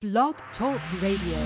Blog 0.00 0.32
Talk 0.56 0.80
Radio. 1.04 1.44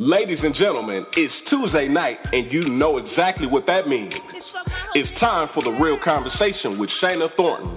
Ladies 0.00 0.40
and 0.40 0.56
gentlemen, 0.56 1.04
it's 1.12 1.36
Tuesday 1.52 1.92
night, 1.92 2.16
and 2.32 2.50
you 2.50 2.72
know 2.72 2.96
exactly 2.96 3.44
what 3.44 3.68
that 3.68 3.84
means. 3.84 4.16
It's 4.96 5.12
time 5.20 5.52
for 5.52 5.62
the 5.62 5.76
real 5.76 6.00
conversation 6.00 6.80
with 6.80 6.88
Shana 7.04 7.28
Thornton. 7.36 7.68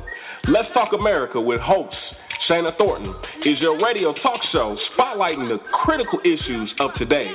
Let's 0.47 0.71
Talk 0.73 0.95
America 0.97 1.35
with 1.35 1.59
host 1.59 1.99
Shana 2.47 2.71
Thornton 2.77 3.11
is 3.43 3.59
your 3.59 3.75
radio 3.75 4.15
talk 4.23 4.39
show 4.55 4.77
spotlighting 4.95 5.51
the 5.51 5.59
critical 5.83 6.23
issues 6.23 6.71
of 6.79 6.91
today. 6.95 7.27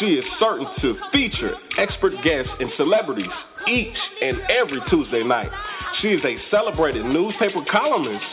She 0.00 0.18
is 0.18 0.24
certain 0.42 0.66
to 0.82 0.98
feature 1.14 1.54
expert 1.78 2.18
guests 2.26 2.50
and 2.58 2.74
celebrities 2.74 3.30
each 3.70 4.00
and 4.18 4.34
every 4.50 4.82
Tuesday 4.90 5.22
night. 5.22 5.54
She 6.02 6.10
is 6.10 6.24
a 6.26 6.34
celebrated 6.50 7.06
newspaper 7.06 7.62
columnist, 7.70 8.26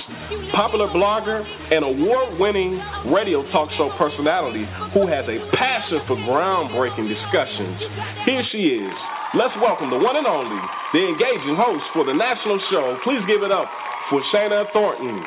popular 0.58 0.90
blogger, 0.90 1.46
and 1.70 1.86
award 1.86 2.42
winning 2.42 2.82
radio 3.14 3.46
talk 3.54 3.70
show 3.78 3.94
personality 3.94 4.66
who 4.98 5.06
has 5.06 5.22
a 5.30 5.38
passion 5.54 6.02
for 6.10 6.18
groundbreaking 6.26 7.06
discussions. 7.06 7.78
Here 8.26 8.42
she 8.50 8.74
is. 8.74 8.96
Let's 9.38 9.54
welcome 9.62 9.94
the 9.94 10.02
one 10.02 10.18
and 10.18 10.26
only, 10.26 10.58
the 10.98 11.14
engaging 11.14 11.54
host 11.62 11.86
for 11.94 12.10
the 12.10 12.18
national 12.18 12.58
show. 12.74 12.98
Please 13.06 13.22
give 13.30 13.46
it 13.46 13.54
up 13.54 13.70
for 14.10 14.18
Shana 14.34 14.66
Thornton. 14.74 15.22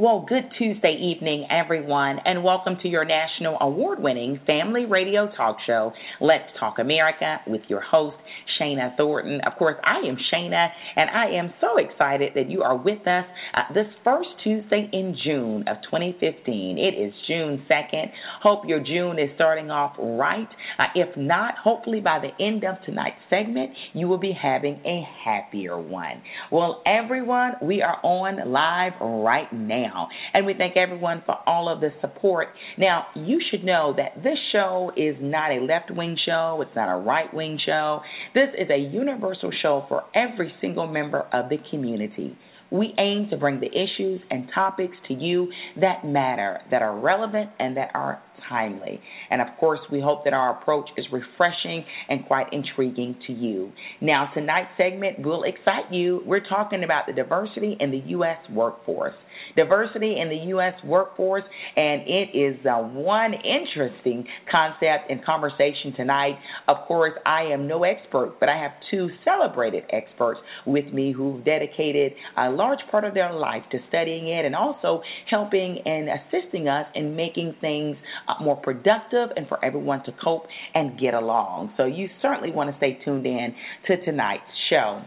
Well, 0.00 0.26
good 0.28 0.50
Tuesday 0.58 0.94
evening, 0.94 1.48
everyone, 1.50 2.18
and 2.24 2.44
welcome 2.44 2.76
to 2.82 2.88
your 2.88 3.04
national 3.04 3.58
award 3.60 4.00
winning 4.00 4.38
family 4.46 4.86
radio 4.86 5.28
talk 5.36 5.56
show, 5.66 5.92
Let's 6.20 6.46
Talk 6.60 6.78
America, 6.78 7.38
with 7.48 7.62
your 7.66 7.80
host, 7.80 8.16
Shana 8.60 8.96
Thornton. 8.96 9.40
Of 9.46 9.58
course, 9.58 9.76
I 9.84 10.06
am 10.06 10.16
Shana, 10.32 10.68
and 10.96 11.10
I 11.10 11.38
am 11.38 11.52
so 11.60 11.78
excited 11.78 12.32
that 12.34 12.50
you 12.50 12.62
are 12.62 12.76
with 12.76 13.06
us 13.06 13.24
uh, 13.54 13.72
this 13.74 13.86
first 14.04 14.28
Tuesday 14.44 14.88
in 14.92 15.16
June 15.24 15.64
of 15.68 15.76
2015. 15.90 16.78
It 16.78 17.00
is 17.00 17.12
June 17.26 17.64
2nd. 17.70 18.06
Hope 18.42 18.64
your 18.66 18.80
June 18.80 19.18
is 19.18 19.30
starting 19.34 19.70
off 19.70 19.94
right. 19.98 20.48
Uh, 20.78 20.84
if 20.94 21.16
not, 21.16 21.54
hopefully 21.62 22.00
by 22.00 22.18
the 22.18 22.44
end 22.44 22.64
of 22.64 22.76
tonight's 22.84 23.16
segment, 23.30 23.70
you 23.94 24.08
will 24.08 24.18
be 24.18 24.32
having 24.32 24.80
a 24.84 25.02
happier 25.24 25.78
one. 25.78 26.22
Well, 26.52 26.82
everyone, 26.86 27.52
we 27.62 27.82
are 27.82 27.98
on 28.02 28.52
live 28.52 28.92
right 29.00 29.52
now 29.52 29.88
now. 29.88 30.08
And 30.34 30.46
we 30.46 30.54
thank 30.54 30.76
everyone 30.76 31.22
for 31.24 31.36
all 31.46 31.72
of 31.72 31.80
the 31.80 31.90
support. 32.00 32.48
Now, 32.76 33.06
you 33.14 33.40
should 33.50 33.64
know 33.64 33.94
that 33.96 34.22
this 34.22 34.38
show 34.52 34.92
is 34.96 35.16
not 35.20 35.50
a 35.50 35.60
left 35.60 35.90
wing 35.90 36.16
show, 36.26 36.62
it's 36.62 36.74
not 36.74 36.92
a 36.92 37.00
right 37.00 37.32
wing 37.32 37.58
show. 37.64 38.00
This 38.34 38.47
is 38.54 38.70
a 38.70 38.78
universal 38.78 39.50
show 39.62 39.84
for 39.88 40.04
every 40.14 40.52
single 40.60 40.86
member 40.86 41.22
of 41.32 41.48
the 41.48 41.56
community. 41.70 42.36
We 42.70 42.94
aim 42.98 43.28
to 43.30 43.36
bring 43.36 43.60
the 43.60 43.68
issues 43.68 44.20
and 44.30 44.48
topics 44.54 44.94
to 45.08 45.14
you 45.14 45.48
that 45.80 46.04
matter, 46.04 46.60
that 46.70 46.82
are 46.82 46.98
relevant, 46.98 47.50
and 47.58 47.76
that 47.78 47.90
are 47.94 48.22
timely. 48.48 49.00
And 49.30 49.40
of 49.40 49.48
course, 49.58 49.80
we 49.90 50.00
hope 50.00 50.24
that 50.24 50.34
our 50.34 50.60
approach 50.60 50.88
is 50.96 51.06
refreshing 51.10 51.84
and 52.08 52.26
quite 52.26 52.52
intriguing 52.52 53.16
to 53.26 53.32
you. 53.32 53.72
Now, 54.00 54.30
tonight's 54.34 54.70
segment 54.76 55.20
will 55.20 55.44
excite 55.44 55.92
you. 55.92 56.20
We're 56.26 56.46
talking 56.46 56.84
about 56.84 57.06
the 57.06 57.14
diversity 57.14 57.76
in 57.80 57.90
the 57.90 58.02
U.S. 58.08 58.38
workforce 58.50 59.14
diversity 59.58 60.20
in 60.20 60.28
the 60.28 60.46
U.S. 60.54 60.74
workforce, 60.84 61.42
and 61.76 62.02
it 62.06 62.38
is 62.38 62.64
uh, 62.64 62.78
one 62.78 63.34
interesting 63.34 64.24
concept 64.50 65.10
and 65.10 65.24
conversation 65.24 65.92
tonight. 65.96 66.38
Of 66.68 66.76
course, 66.86 67.12
I 67.26 67.42
am 67.52 67.66
no 67.66 67.82
expert, 67.82 68.36
but 68.38 68.48
I 68.48 68.56
have 68.56 68.70
two 68.90 69.08
celebrated 69.24 69.82
experts 69.90 70.38
with 70.64 70.86
me 70.92 71.12
who've 71.12 71.44
dedicated 71.44 72.12
a 72.36 72.50
large 72.50 72.78
part 72.90 73.04
of 73.04 73.14
their 73.14 73.32
life 73.32 73.64
to 73.72 73.78
studying 73.88 74.28
it 74.28 74.44
and 74.44 74.54
also 74.54 75.02
helping 75.28 75.78
and 75.84 76.08
assisting 76.08 76.68
us 76.68 76.86
in 76.94 77.16
making 77.16 77.56
things 77.60 77.96
uh, 78.28 78.42
more 78.42 78.56
productive 78.56 79.30
and 79.36 79.48
for 79.48 79.62
everyone 79.64 80.04
to 80.04 80.12
cope 80.22 80.44
and 80.74 80.98
get 81.00 81.14
along. 81.14 81.72
So 81.76 81.84
you 81.84 82.08
certainly 82.22 82.52
want 82.52 82.70
to 82.70 82.76
stay 82.76 82.98
tuned 83.04 83.26
in 83.26 83.54
to 83.88 84.04
tonight's 84.04 84.44
show. 84.70 85.02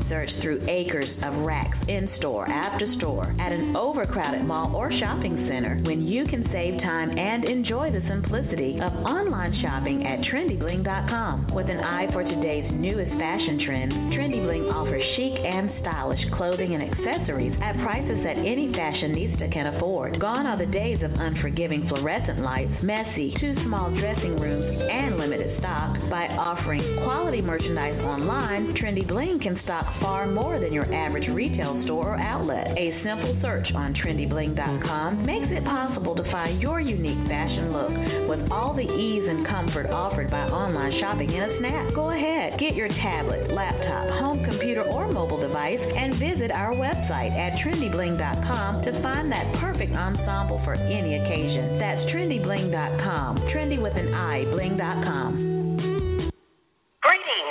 Search 0.09 0.29
through 0.41 0.63
acres 0.69 1.09
of 1.23 1.43
racks 1.43 1.77
in 1.87 2.07
store 2.17 2.47
after 2.49 2.87
store 2.97 3.35
at 3.39 3.51
an 3.51 3.75
overcrowded 3.75 4.45
mall 4.45 4.75
or 4.75 4.89
shopping 4.99 5.47
center 5.51 5.79
when 5.83 6.07
you 6.07 6.23
can 6.31 6.47
save 6.51 6.79
time 6.79 7.11
and 7.11 7.43
enjoy 7.43 7.91
the 7.91 7.99
simplicity 8.07 8.79
of 8.79 8.93
online 9.03 9.51
shopping 9.61 10.07
at 10.07 10.23
trendybling.com? 10.31 11.53
With 11.53 11.67
an 11.67 11.79
eye 11.79 12.07
for 12.13 12.23
today's 12.23 12.71
newest 12.71 13.11
fashion 13.19 13.67
trends, 13.67 13.93
Trendybling 14.15 14.71
offers 14.71 15.03
chic 15.19 15.35
and 15.43 15.69
stylish 15.83 16.23
clothing 16.39 16.71
and 16.73 16.83
accessories 16.87 17.53
at 17.59 17.75
prices 17.83 18.23
that 18.23 18.39
any 18.39 18.71
fashionista 18.71 19.51
can 19.51 19.75
afford. 19.75 20.19
Gone 20.19 20.47
are 20.47 20.57
the 20.57 20.71
days 20.71 21.03
of 21.03 21.11
unforgiving 21.11 21.83
fluorescent 21.89 22.39
lights, 22.39 22.71
messy, 22.81 23.35
too 23.39 23.53
small 23.67 23.91
dressing 23.91 24.39
rooms, 24.39 24.65
and 24.71 25.17
limited 25.17 25.59
stock. 25.59 25.99
By 26.09 26.31
offering 26.31 27.03
quality 27.03 27.41
merchandise 27.41 27.99
online, 28.01 28.73
Trendy 28.79 29.07
Bling 29.07 29.39
can 29.43 29.59
stock 29.63 29.85
far 30.01 30.27
more 30.27 30.59
than 30.59 30.73
your 30.73 30.87
average 30.93 31.27
retail 31.29 31.81
store 31.85 32.15
or 32.15 32.19
outlet. 32.19 32.67
A 32.77 32.87
simple 33.03 33.37
search 33.41 33.67
on 33.75 33.93
trendybling.com 33.95 35.25
makes 35.25 35.47
it 35.49 35.63
possible 35.63 36.15
to 36.15 36.23
find 36.31 36.61
your 36.61 36.79
unique 36.79 37.27
fashion 37.27 37.73
look 37.73 37.93
with 38.29 38.51
all 38.51 38.73
the 38.73 38.85
ease 38.85 39.25
and 39.27 39.47
comfort 39.47 39.89
offered 39.89 40.29
by 40.29 40.43
online 40.49 40.93
shopping 41.01 41.29
in 41.29 41.41
a 41.41 41.51
snap. 41.59 41.93
Go 41.95 42.11
ahead, 42.11 42.59
get 42.59 42.75
your 42.75 42.89
tablet, 42.89 43.51
laptop, 43.51 44.07
home 44.21 44.43
computer, 44.45 44.83
or 44.83 45.11
mobile 45.11 45.41
device 45.41 45.79
and 45.79 46.19
visit 46.19 46.51
our 46.51 46.73
website 46.73 47.31
at 47.35 47.57
trendybling.com 47.65 48.83
to 48.83 48.91
find 49.01 49.31
that 49.31 49.45
perfect 49.59 49.93
ensemble 49.93 50.61
for 50.63 50.75
any 50.75 51.15
occasion. 51.15 51.79
That's 51.79 52.01
trendybling.com. 52.13 53.37
Trendy 53.53 53.81
with 53.81 53.95
an 53.95 54.13
I, 54.13 54.45
bling.com. 54.51 55.56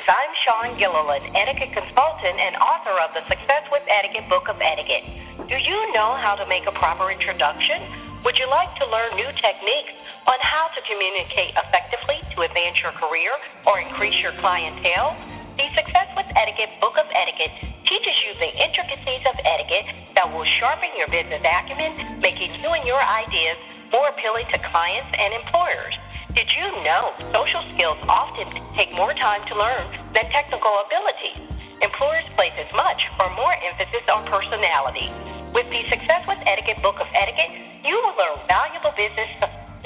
I'm 0.06 0.30
Sean 0.46 0.78
Gilliland, 0.78 1.34
etiquette 1.34 1.74
consultant 1.74 2.38
and 2.38 2.54
author 2.62 2.94
of 3.02 3.10
the 3.10 3.26
Success 3.26 3.66
with 3.74 3.82
Etiquette 3.90 4.30
Book 4.30 4.46
of 4.46 4.54
Etiquette. 4.62 5.02
Do 5.50 5.58
you 5.58 5.78
know 5.98 6.14
how 6.14 6.38
to 6.38 6.46
make 6.46 6.62
a 6.70 6.74
proper 6.78 7.10
introduction? 7.10 8.22
Would 8.22 8.38
you 8.38 8.46
like 8.46 8.70
to 8.78 8.86
learn 8.86 9.18
new 9.18 9.26
techniques 9.42 9.94
on 10.30 10.38
how 10.46 10.70
to 10.78 10.80
communicate 10.86 11.58
effectively 11.58 12.22
to 12.38 12.46
advance 12.46 12.78
your 12.86 12.94
career 13.02 13.34
or 13.66 13.82
increase 13.82 14.14
your 14.22 14.30
clientele? 14.38 15.18
The 15.58 15.66
Success 15.74 16.14
with 16.14 16.30
Etiquette 16.38 16.78
Book 16.78 16.94
of 17.02 17.10
Etiquette 17.10 17.66
teaches 17.90 18.16
you 18.30 18.38
the 18.38 18.52
intricacies 18.62 19.26
of 19.26 19.34
etiquette 19.42 19.90
that 20.14 20.30
will 20.30 20.46
sharpen 20.62 20.94
your 20.94 21.10
business 21.10 21.42
acumen, 21.42 22.22
making 22.22 22.54
you 22.62 22.70
and 22.70 22.86
your 22.86 23.02
ideas 23.02 23.58
more 23.90 24.06
appealing 24.14 24.46
to 24.54 24.58
clients 24.70 25.10
and 25.18 25.34
employers. 25.34 25.98
Did 26.36 26.52
you 26.52 26.68
know 26.84 27.16
social 27.32 27.64
skills 27.72 27.96
often 28.12 28.44
take 28.76 28.92
more 28.92 29.16
time 29.16 29.40
to 29.48 29.54
learn 29.56 29.88
than 30.12 30.28
technical 30.28 30.68
abilities? 30.84 31.48
Employers 31.80 32.28
place 32.36 32.52
as 32.60 32.68
much 32.76 33.00
or 33.16 33.32
more 33.40 33.56
emphasis 33.56 34.04
on 34.12 34.28
personality. 34.28 35.08
With 35.56 35.64
the 35.72 35.80
Success 35.88 36.28
with 36.28 36.36
Etiquette 36.44 36.84
Book 36.84 37.00
of 37.00 37.08
Etiquette, 37.16 37.80
you 37.88 37.96
will 38.04 38.12
learn 38.20 38.36
valuable 38.52 38.92
business 39.00 39.32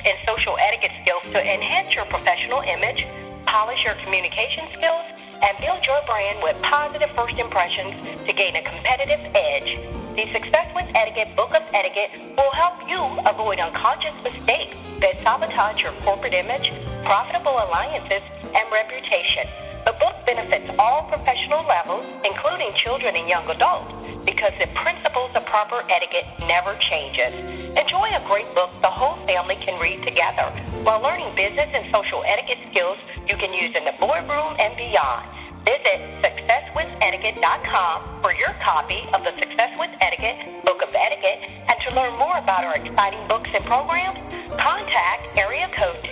and 0.02 0.16
social 0.26 0.58
etiquette 0.58 0.90
skills 1.06 1.22
to 1.30 1.38
enhance 1.38 1.94
your 1.94 2.10
professional 2.10 2.66
image, 2.66 2.98
polish 3.46 3.78
your 3.86 3.94
communication 4.02 4.74
skills, 4.74 5.06
and 5.46 5.54
build 5.62 5.78
your 5.86 6.02
brand 6.02 6.42
with 6.42 6.58
positive 6.66 7.14
first 7.14 7.38
impressions 7.38 8.26
to 8.26 8.34
gain 8.34 8.58
a 8.58 8.64
competitive 8.66 9.22
edge. 9.38 9.70
The 10.18 10.26
Success 10.34 10.66
with 10.74 10.90
Etiquette 10.98 11.30
Book 11.38 11.54
of 11.54 11.62
Etiquette 11.70 12.34
will 12.34 12.54
help 12.58 12.82
you 12.90 12.98
avoid 13.38 13.62
unconscious 13.62 14.18
mistakes 14.26 14.89
that 15.00 15.16
sabotage 15.24 15.80
your 15.80 15.96
corporate 16.04 16.36
image, 16.36 16.66
profitable 17.08 17.56
alliances, 17.56 18.24
and 18.44 18.64
reputation. 18.68 19.70
The 19.88 19.96
book 19.96 20.12
benefits 20.28 20.68
all 20.76 21.08
professional 21.08 21.64
levels, 21.64 22.04
including 22.20 22.68
children 22.84 23.16
and 23.16 23.24
young 23.24 23.48
adults, 23.48 23.96
because 24.28 24.52
the 24.60 24.68
principles 24.84 25.32
of 25.32 25.40
proper 25.48 25.80
etiquette 25.88 26.28
never 26.44 26.76
changes. 26.92 27.32
Enjoy 27.80 28.08
a 28.12 28.20
great 28.28 28.44
book 28.52 28.68
the 28.84 28.92
whole 28.92 29.16
family 29.24 29.56
can 29.64 29.80
read 29.80 30.04
together 30.04 30.52
while 30.84 31.00
learning 31.00 31.32
business 31.32 31.72
and 31.72 31.88
social 31.88 32.20
etiquette 32.28 32.60
skills 32.68 33.00
you 33.24 33.40
can 33.40 33.56
use 33.56 33.72
in 33.72 33.88
the 33.88 33.96
boardroom 33.96 34.52
and 34.60 34.76
beyond. 34.76 35.24
Visit 35.64 36.00
successwithetiquette.com 36.24 38.20
for 38.20 38.32
your 38.36 38.52
copy 38.64 39.00
of 39.12 39.24
the 39.24 39.32
Success 39.36 39.72
with 39.80 39.92
Etiquette 40.00 40.64
Book 40.64 40.80
of 40.84 40.92
Etiquette 40.92 41.40
and 41.40 41.76
to 41.88 41.96
learn 41.96 42.16
more 42.16 42.36
about 42.40 42.64
our 42.64 42.76
exciting 42.80 43.24
books 43.28 43.48
and 43.52 43.64
programs. 43.64 44.39
Contact 44.58 45.38
area 45.38 45.70
code 45.78 46.02
202 46.02 46.10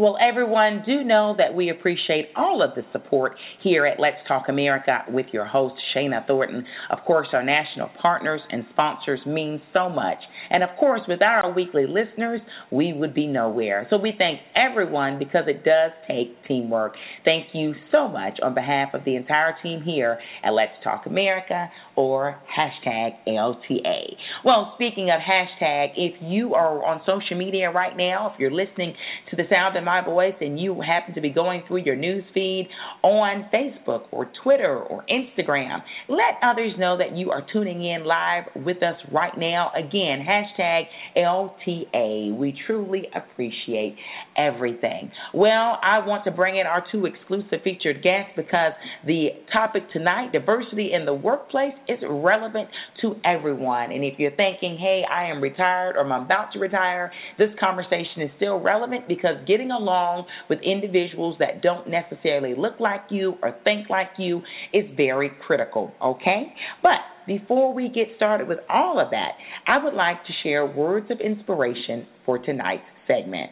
Well, 0.00 0.16
everyone, 0.16 0.82
do 0.86 1.04
know 1.04 1.34
that 1.36 1.52
we 1.52 1.68
appreciate 1.68 2.28
all 2.34 2.62
of 2.62 2.74
the 2.74 2.82
support 2.90 3.36
here 3.62 3.84
at 3.84 4.00
Let's 4.00 4.16
Talk 4.26 4.44
America 4.48 5.04
with 5.10 5.26
your 5.30 5.44
host, 5.44 5.74
Shana 5.94 6.26
Thornton. 6.26 6.64
Of 6.88 7.00
course, 7.04 7.28
our 7.34 7.44
national 7.44 7.90
partners 8.00 8.40
and 8.48 8.64
sponsors 8.72 9.20
mean 9.26 9.60
so 9.74 9.90
much. 9.90 10.16
And 10.50 10.62
of 10.62 10.70
course, 10.78 11.00
without 11.08 11.44
our 11.44 11.52
weekly 11.52 11.86
listeners, 11.86 12.40
we 12.70 12.92
would 12.92 13.14
be 13.14 13.26
nowhere. 13.26 13.86
So 13.90 13.96
we 13.96 14.12
thank 14.16 14.40
everyone 14.54 15.18
because 15.18 15.44
it 15.46 15.64
does 15.64 15.92
take 16.08 16.36
teamwork. 16.46 16.94
Thank 17.24 17.46
you 17.54 17.74
so 17.92 18.08
much 18.08 18.38
on 18.42 18.54
behalf 18.54 18.94
of 18.94 19.04
the 19.04 19.16
entire 19.16 19.54
team 19.62 19.82
here 19.82 20.18
at 20.44 20.50
Let's 20.50 20.72
Talk 20.82 21.06
America 21.06 21.70
or 22.00 22.40
hashtag 22.58 23.10
LTA. 23.28 24.16
Well, 24.42 24.72
speaking 24.76 25.10
of 25.10 25.20
hashtag, 25.20 25.88
if 25.96 26.14
you 26.22 26.54
are 26.54 26.82
on 26.82 27.02
social 27.04 27.36
media 27.36 27.70
right 27.70 27.94
now, 27.94 28.32
if 28.32 28.40
you're 28.40 28.50
listening 28.50 28.94
to 29.28 29.36
the 29.36 29.42
sound 29.50 29.76
of 29.76 29.84
my 29.84 30.02
voice 30.02 30.32
and 30.40 30.58
you 30.58 30.80
happen 30.80 31.14
to 31.14 31.20
be 31.20 31.28
going 31.28 31.62
through 31.68 31.82
your 31.84 31.96
news 31.96 32.24
feed 32.32 32.70
on 33.02 33.50
Facebook 33.52 34.04
or 34.12 34.30
Twitter 34.42 34.78
or 34.78 35.04
Instagram, 35.10 35.80
let 36.08 36.40
others 36.42 36.72
know 36.78 36.96
that 36.96 37.14
you 37.14 37.32
are 37.32 37.42
tuning 37.52 37.84
in 37.84 38.06
live 38.06 38.44
with 38.56 38.78
us 38.78 38.96
right 39.12 39.36
now. 39.36 39.70
Again, 39.76 40.24
hashtag 40.26 40.84
LTA. 41.18 42.34
We 42.34 42.58
truly 42.66 43.08
appreciate 43.14 43.96
everything. 44.38 45.10
Well, 45.34 45.78
I 45.82 45.98
want 46.06 46.24
to 46.24 46.30
bring 46.30 46.56
in 46.56 46.66
our 46.66 46.82
two 46.90 47.04
exclusive 47.04 47.58
featured 47.62 48.02
guests 48.02 48.32
because 48.36 48.72
the 49.06 49.28
topic 49.52 49.82
tonight, 49.92 50.32
diversity 50.32 50.92
in 50.94 51.04
the 51.04 51.12
workplace, 51.12 51.74
is 51.90 51.98
relevant 52.08 52.68
to 53.02 53.16
everyone. 53.24 53.92
And 53.92 54.04
if 54.04 54.18
you're 54.18 54.30
thinking, 54.36 54.78
hey, 54.78 55.02
I 55.10 55.30
am 55.30 55.40
retired 55.42 55.96
or 55.96 56.04
I'm 56.04 56.24
about 56.24 56.52
to 56.52 56.58
retire, 56.58 57.12
this 57.38 57.50
conversation 57.58 58.22
is 58.22 58.30
still 58.36 58.60
relevant 58.60 59.08
because 59.08 59.36
getting 59.46 59.70
along 59.70 60.26
with 60.48 60.60
individuals 60.64 61.36
that 61.40 61.62
don't 61.62 61.88
necessarily 61.88 62.54
look 62.56 62.78
like 62.78 63.02
you 63.10 63.34
or 63.42 63.54
think 63.64 63.90
like 63.90 64.10
you 64.18 64.42
is 64.72 64.84
very 64.96 65.30
critical, 65.46 65.92
okay? 66.02 66.52
But 66.82 67.00
before 67.26 67.74
we 67.74 67.88
get 67.88 68.08
started 68.16 68.48
with 68.48 68.58
all 68.68 69.00
of 69.00 69.10
that, 69.10 69.32
I 69.66 69.82
would 69.82 69.94
like 69.94 70.24
to 70.26 70.32
share 70.42 70.66
words 70.66 71.10
of 71.10 71.20
inspiration 71.20 72.06
for 72.24 72.38
tonight's 72.38 72.82
segment. 73.06 73.50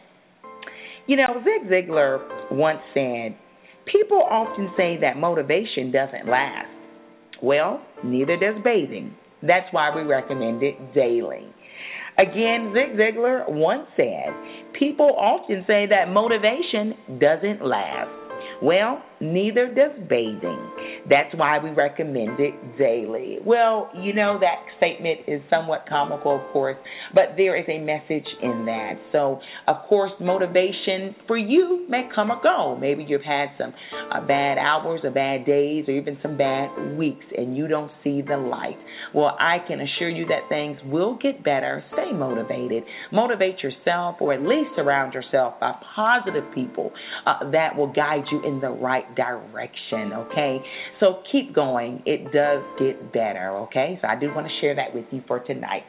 You 1.07 1.17
know, 1.17 1.43
Zig 1.43 1.69
Ziglar 1.69 2.51
once 2.51 2.81
said, 2.93 3.35
People 3.91 4.21
often 4.29 4.69
say 4.77 4.97
that 5.01 5.17
motivation 5.17 5.91
doesn't 5.91 6.29
last. 6.29 6.78
Well, 7.41 7.81
neither 8.03 8.37
does 8.37 8.55
bathing. 8.63 9.15
That's 9.41 9.67
why 9.71 9.95
we 9.95 10.01
recommend 10.01 10.61
it 10.63 10.93
daily. 10.93 11.47
Again, 12.17 12.73
Zig 12.73 12.97
Ziglar 12.97 13.49
once 13.49 13.87
said, 13.95 14.33
People 14.77 15.15
often 15.17 15.63
say 15.65 15.85
that 15.87 16.09
motivation 16.09 17.19
doesn't 17.19 17.65
last. 17.65 18.09
Well, 18.61 19.01
neither 19.21 19.67
does 19.67 19.91
bathing. 20.09 20.71
That's 21.09 21.33
why 21.35 21.59
we 21.59 21.71
recommend 21.71 22.39
it 22.39 22.77
daily. 22.77 23.37
Well, 23.45 23.89
you 23.99 24.13
know 24.13 24.37
that 24.39 24.65
statement 24.77 25.21
is 25.27 25.41
somewhat 25.49 25.85
comical, 25.87 26.35
of 26.35 26.53
course, 26.53 26.77
but 27.13 27.35
there 27.37 27.57
is 27.57 27.65
a 27.67 27.79
message 27.79 28.27
in 28.41 28.65
that. 28.65 28.93
So, 29.11 29.39
of 29.67 29.77
course, 29.87 30.11
motivation 30.19 31.15
for 31.27 31.37
you 31.37 31.85
may 31.89 32.07
come 32.13 32.31
or 32.31 32.41
go. 32.41 32.77
Maybe 32.79 33.05
you've 33.07 33.23
had 33.23 33.49
some 33.57 33.73
uh, 34.11 34.25
bad 34.25 34.57
hours 34.57 35.01
or 35.03 35.11
bad 35.11 35.45
days 35.45 35.85
or 35.87 35.91
even 35.93 36.17
some 36.21 36.37
bad 36.37 36.97
weeks 36.97 37.25
and 37.35 37.55
you 37.55 37.67
don't 37.67 37.91
see 38.03 38.21
the 38.21 38.37
light. 38.37 38.77
Well, 39.13 39.35
I 39.39 39.57
can 39.67 39.79
assure 39.79 40.09
you 40.09 40.25
that 40.27 40.49
things 40.49 40.77
will 40.85 41.17
get 41.21 41.43
better. 41.43 41.83
Stay 41.93 42.11
motivated. 42.13 42.83
Motivate 43.11 43.63
yourself 43.63 44.17
or 44.19 44.33
at 44.33 44.41
least 44.41 44.69
surround 44.75 45.13
yourself 45.13 45.59
by 45.59 45.73
positive 45.95 46.43
people 46.53 46.91
uh, 47.25 47.49
that 47.51 47.75
will 47.75 47.91
guide 47.91 48.23
you 48.31 48.45
in 48.45 48.59
the 48.59 48.69
right 48.69 49.08
direction, 49.15 50.13
okay? 50.13 50.57
So 50.99 51.21
keep 51.31 51.53
going. 51.53 52.03
It 52.05 52.31
does 52.31 52.63
get 52.79 53.13
better, 53.13 53.57
okay? 53.67 53.97
So 54.01 54.07
I 54.07 54.19
do 54.19 54.33
want 54.33 54.47
to 54.47 54.53
share 54.61 54.75
that 54.75 54.93
with 54.93 55.05
you 55.11 55.23
for 55.27 55.39
tonight's 55.39 55.85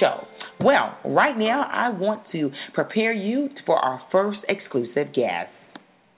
show. 0.00 0.24
Well, 0.60 0.96
right 1.04 1.36
now 1.36 1.66
I 1.70 1.90
want 1.90 2.22
to 2.32 2.50
prepare 2.74 3.12
you 3.12 3.48
for 3.66 3.76
our 3.76 4.00
first 4.12 4.38
exclusive 4.48 5.14
guest. 5.14 5.50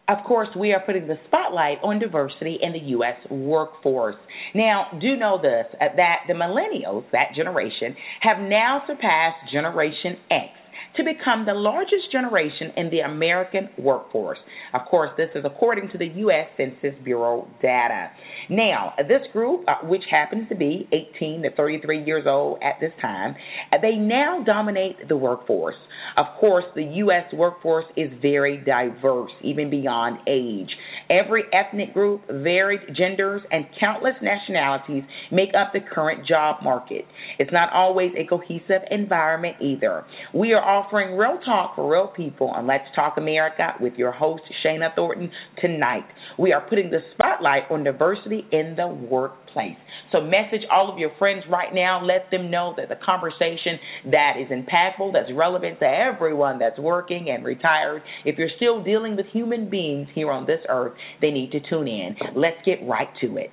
Of 0.07 0.19
course, 0.27 0.49
we 0.59 0.73
are 0.73 0.81
putting 0.85 1.07
the 1.07 1.17
spotlight 1.29 1.79
on 1.83 1.99
diversity 1.99 2.59
in 2.61 2.73
the 2.73 2.79
U.S. 2.91 3.17
workforce. 3.31 4.17
Now, 4.55 4.89
do 5.01 5.17
know 5.17 5.41
this 5.41 5.65
that 5.81 6.19
the 6.29 6.35
millennials, 6.35 7.05
that 7.13 7.29
generation, 7.35 7.97
have 8.21 8.39
now 8.39 8.83
surpassed 8.87 9.51
Generation 9.51 10.19
X 10.31 10.51
to 10.97 11.05
become 11.05 11.45
the 11.45 11.55
largest 11.55 12.11
generation 12.13 12.73
in 12.77 12.91
the 12.91 13.01
American 13.01 13.69
workforce. 13.79 14.39
Of 14.73 14.83
course, 14.89 15.11
this 15.17 15.31
is 15.35 15.45
according 15.45 15.91
to 15.91 15.99
the 15.99 16.07
U.S. 16.07 16.47
Census 16.57 16.99
Bureau 17.03 17.49
data. 17.61 18.11
Now, 18.49 18.95
this 19.09 19.23
group, 19.33 19.65
uh, 19.67 19.87
which 19.87 20.03
happens 20.11 20.49
to 20.49 20.55
be 20.55 20.89
18 21.17 21.43
to 21.43 21.51
33 21.57 22.05
years 22.05 22.25
old 22.27 22.59
at 22.63 22.81
this 22.81 22.93
time, 23.01 23.35
uh, 23.73 23.77
they 23.81 23.97
now 23.97 24.43
dominate 24.45 25.09
the 25.09 25.17
workforce. 25.17 25.77
Of 26.17 26.27
course, 26.39 26.65
the 26.75 26.85
U.S. 26.85 27.33
workforce 27.33 27.87
is 27.97 28.11
very 28.23 28.59
diverse, 28.59 29.33
even 29.43 29.71
beyond 29.71 30.19
age. 30.29 30.71
Every 31.11 31.45
ethnic 31.53 31.93
group, 31.93 32.23
varied 32.29 32.81
genders, 32.97 33.43
and 33.51 33.67
countless 33.79 34.15
nationalities 34.23 35.03
make 35.31 35.51
up 35.59 35.73
the 35.73 35.81
current 35.81 36.27
job 36.27 36.63
market. 36.63 37.05
It's 37.39 37.53
not 37.53 37.73
always 37.73 38.13
a 38.17 38.27
cohesive 38.27 38.83
environment 38.91 39.57
either. 39.61 40.05
We 40.35 40.53
are 40.53 40.63
offering 40.63 41.17
real 41.17 41.39
talk 41.45 41.77
for 41.77 41.91
real 41.91 42.09
people 42.09 42.49
on 42.49 42.67
Let's 42.67 42.85
Talk 42.95 43.17
America 43.19 43.75
with 43.81 43.95
your 43.95 44.13
host, 44.13 44.43
Shana 44.65 44.95
Thornton, 44.95 45.31
tonight. 45.61 46.05
We 46.39 46.53
are 46.53 46.67
putting 46.69 46.91
the 46.91 47.01
spotlight 47.15 47.65
on 47.71 47.85
diversity 47.85 48.47
in 48.51 48.75
the 48.77 48.89
workplace. 48.89 49.77
So 50.13 50.21
message 50.21 50.63
all 50.71 50.93
of 50.93 50.99
your 50.99 51.11
friends 51.19 51.45
right 51.51 51.73
now. 51.73 52.05
Let 52.05 52.31
them 52.31 52.51
know 52.51 52.75
that 52.77 52.89
the 52.89 52.97
conversation 53.05 53.79
that 54.11 54.35
is 54.41 54.49
impactful, 54.49 55.13
that's 55.13 55.31
relevant 55.35 55.79
to 55.81 55.87
everyone 55.87 56.59
that's 56.59 56.79
working 56.79 57.31
and 57.31 57.45
retired. 57.45 58.03
If 58.25 58.39
you're 58.39 58.49
still 58.57 58.83
dealing 58.83 59.17
with 59.17 59.27
human 59.33 59.71
beings 59.71 60.09
here 60.15 60.31
on 60.31 60.47
this 60.47 60.61
earth, 60.69 60.95
they 61.21 61.31
need 61.31 61.53
to 61.53 61.61
tune 61.69 61.89
in. 61.89 62.17
Let's 62.35 62.59
get 62.65 62.79
right 62.87 63.09
to 63.21 63.37
it. 63.37 63.51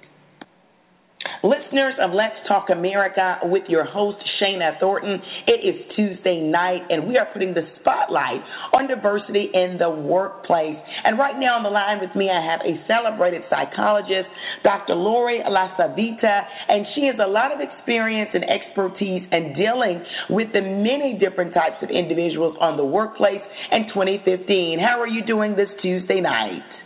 Listeners 1.44 1.94
of 2.02 2.12
Let's 2.12 2.36
Talk 2.48 2.70
America 2.70 3.40
with 3.44 3.64
your 3.68 3.86
host, 3.86 4.18
Shana 4.42 4.80
Thornton. 4.80 5.22
It 5.48 5.66
is 5.66 5.76
Tuesday 5.96 6.42
night, 6.42 6.82
and 6.90 7.08
we 7.08 7.18
are 7.18 7.28
putting 7.34 7.54
the 7.54 7.66
spotlight 7.80 8.42
on 8.74 8.88
diversity 8.88 9.50
in 9.54 9.78
the 9.78 9.90
workplace. 9.90 10.78
And 11.04 11.18
right 11.18 11.38
now 11.40 11.58
on 11.58 11.64
the 11.64 11.70
line 11.70 12.00
with 12.02 12.16
me, 12.16 12.30
I 12.30 12.42
have 12.42 12.62
a 12.62 12.78
celebrated 12.88 13.42
psychologist, 13.50 14.30
Dr. 14.64 14.94
Lori 14.94 15.42
LaCivita, 15.46 16.42
and 16.70 16.86
she 16.96 17.06
has 17.06 17.16
a 17.22 17.30
lot 17.30 17.52
of 17.54 17.60
experience 17.62 18.32
and 18.34 18.46
expertise 18.46 19.24
in 19.32 19.54
dealing 19.58 20.04
with 20.30 20.54
the 20.54 20.62
many 20.62 21.18
different 21.20 21.54
types 21.54 21.82
of 21.82 21.90
individuals 21.90 22.56
on 22.62 22.78
the 22.78 22.86
workplace 22.86 23.42
in 23.72 23.88
2015. 23.94 24.80
How 24.80 25.00
are 25.00 25.08
you 25.08 25.26
doing 25.26 25.56
this 25.56 25.70
Tuesday 25.82 26.22
night? 26.22 26.81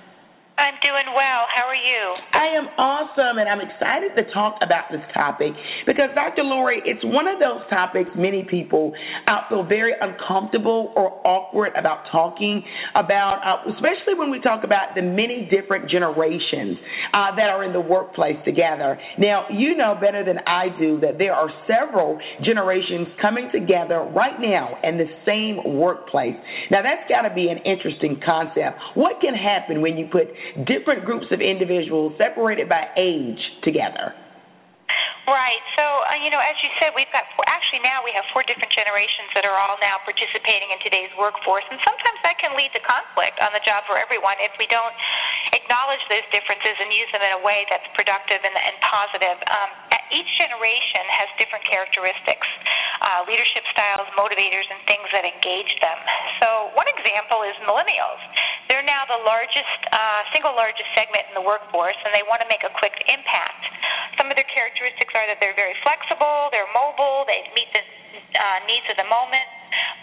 I'm 0.56 0.80
doing 0.80 1.12
well. 1.12 1.44
How 1.52 1.68
are 1.68 1.76
you? 1.76 2.04
I 2.32 2.48
am 2.56 2.68
awesome, 2.80 3.44
and 3.44 3.48
I'm 3.52 3.60
excited 3.60 4.16
to 4.16 4.24
talk 4.32 4.56
about 4.64 4.88
this 4.88 5.04
topic 5.14 5.52
because, 5.86 6.08
Dr. 6.16 6.44
Lori, 6.48 6.80
it's 6.86 7.04
one 7.04 7.28
of 7.28 7.44
those 7.44 7.68
topics 7.70 8.10
many 8.16 8.48
people 8.50 8.96
uh, 9.28 9.44
feel 9.50 9.68
very 9.68 9.92
uncomfortable 10.00 10.94
or 10.96 11.20
awkward 11.28 11.74
about 11.76 12.08
talking 12.10 12.64
about, 12.96 13.44
uh, 13.44 13.68
especially 13.76 14.16
when 14.16 14.32
we 14.32 14.40
talk 14.40 14.64
about 14.64 14.96
the 14.96 15.02
many 15.04 15.52
different 15.52 15.92
generations 15.92 16.80
uh, 17.12 17.36
that 17.36 17.52
are 17.52 17.68
in 17.68 17.74
the 17.74 17.84
workplace 17.84 18.40
together. 18.46 18.98
Now, 19.20 19.52
you 19.52 19.76
know 19.76 20.00
better 20.00 20.24
than 20.24 20.40
I 20.48 20.72
do 20.80 21.04
that 21.04 21.18
there 21.20 21.34
are 21.34 21.52
several 21.68 22.18
generations 22.48 23.12
coming 23.22 23.52
together 23.52 24.08
right 24.16 24.40
now 24.40 24.80
in 24.88 24.96
the 24.96 25.12
same 25.28 25.76
workplace. 25.76 26.40
Now, 26.72 26.80
that's 26.80 27.04
got 27.12 27.28
to 27.28 27.34
be 27.36 27.52
an 27.52 27.60
interesting 27.68 28.24
concept. 28.24 28.80
What 28.96 29.20
can 29.20 29.36
happen 29.36 29.82
when 29.82 29.98
you 29.98 30.08
put 30.08 30.32
different 30.66 31.06
groups 31.06 31.28
of 31.32 31.42
individuals 31.42 32.14
separated 32.18 32.70
by 32.70 32.84
age 32.98 33.40
together. 33.64 34.14
Right. 35.26 35.64
So, 35.74 35.82
uh, 35.82 36.22
you 36.22 36.30
know, 36.30 36.38
as 36.38 36.54
you 36.62 36.70
said, 36.78 36.94
we've 36.94 37.10
got 37.10 37.26
four, 37.34 37.42
actually 37.50 37.82
now 37.82 38.06
we 38.06 38.14
have 38.14 38.30
four 38.30 38.46
different 38.46 38.70
generations 38.70 39.34
that 39.34 39.42
are 39.42 39.58
all 39.58 39.74
now 39.82 39.98
participating 40.06 40.70
in 40.70 40.78
today's 40.86 41.10
workforce, 41.18 41.66
and 41.74 41.82
sometimes 41.82 42.22
that 42.22 42.38
can 42.38 42.54
lead 42.54 42.70
to 42.78 42.82
conflict 42.86 43.42
on 43.42 43.50
the 43.50 43.64
job 43.66 43.90
for 43.90 43.98
everyone 43.98 44.38
if 44.38 44.54
we 44.62 44.70
don't 44.70 44.94
acknowledge 45.58 46.02
those 46.14 46.22
differences 46.30 46.78
and 46.78 46.94
use 46.94 47.10
them 47.10 47.26
in 47.26 47.34
a 47.34 47.42
way 47.42 47.66
that's 47.74 47.90
productive 47.98 48.38
and, 48.46 48.54
and 48.54 48.78
positive. 48.86 49.38
Um, 49.50 49.70
each 50.14 50.30
generation 50.38 51.02
has 51.10 51.26
different 51.42 51.66
characteristics, 51.66 52.46
uh, 53.02 53.26
leadership 53.26 53.66
styles, 53.74 54.06
motivators, 54.14 54.70
and 54.70 54.78
things 54.86 55.10
that 55.10 55.26
engage 55.26 55.74
them. 55.82 55.98
So, 56.38 56.70
one 56.78 56.86
example 56.94 57.42
is 57.50 57.58
millennials. 57.66 58.22
They're 58.70 58.86
now 58.86 59.10
the 59.10 59.26
largest, 59.26 59.80
uh, 59.90 60.22
single 60.30 60.54
largest 60.54 60.86
segment 60.94 61.26
in 61.30 61.34
the 61.34 61.42
workforce, 61.42 61.98
and 62.06 62.14
they 62.14 62.26
want 62.30 62.46
to 62.46 62.50
make 62.50 62.62
a 62.62 62.74
quick 62.78 62.94
impact. 63.10 63.62
Some 64.22 64.30
of 64.30 64.38
their 64.38 64.48
characteristics 64.54 65.14
are 65.16 65.26
that 65.32 65.40
they're 65.40 65.58
very 65.58 65.76
flexible, 65.82 66.52
they're 66.52 66.70
mobile, 66.76 67.24
they 67.26 67.48
meet 67.56 67.72
the 67.72 67.84
uh, 68.36 68.60
needs 68.68 68.86
of 68.92 69.00
the 69.00 69.08
moment. 69.08 69.48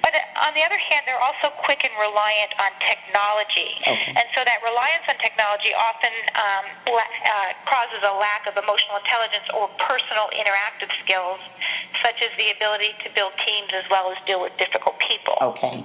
But 0.03 0.13
on 0.43 0.53
the 0.59 0.65
other 0.67 0.77
hand, 0.77 1.07
they're 1.07 1.23
also 1.23 1.55
quick 1.63 1.81
and 1.87 1.95
reliant 1.95 2.53
on 2.59 2.75
technology. 2.83 3.71
Okay. 3.87 4.19
And 4.19 4.27
so 4.35 4.43
that 4.43 4.59
reliance 4.67 5.07
on 5.07 5.17
technology 5.23 5.71
often 5.73 6.15
um, 6.35 6.65
la- 6.91 7.17
uh, 7.23 7.51
causes 7.71 8.03
a 8.03 8.15
lack 8.19 8.51
of 8.51 8.59
emotional 8.59 8.99
intelligence 8.99 9.47
or 9.55 9.71
personal 9.87 10.27
interactive 10.35 10.91
skills, 11.07 11.39
such 12.03 12.19
as 12.19 12.35
the 12.35 12.51
ability 12.53 12.93
to 13.07 13.15
build 13.15 13.33
teams 13.47 13.71
as 13.79 13.87
well 13.89 14.11
as 14.11 14.19
deal 14.27 14.43
with 14.43 14.53
difficult 14.59 14.99
people. 15.07 15.39
Okay. 15.55 15.81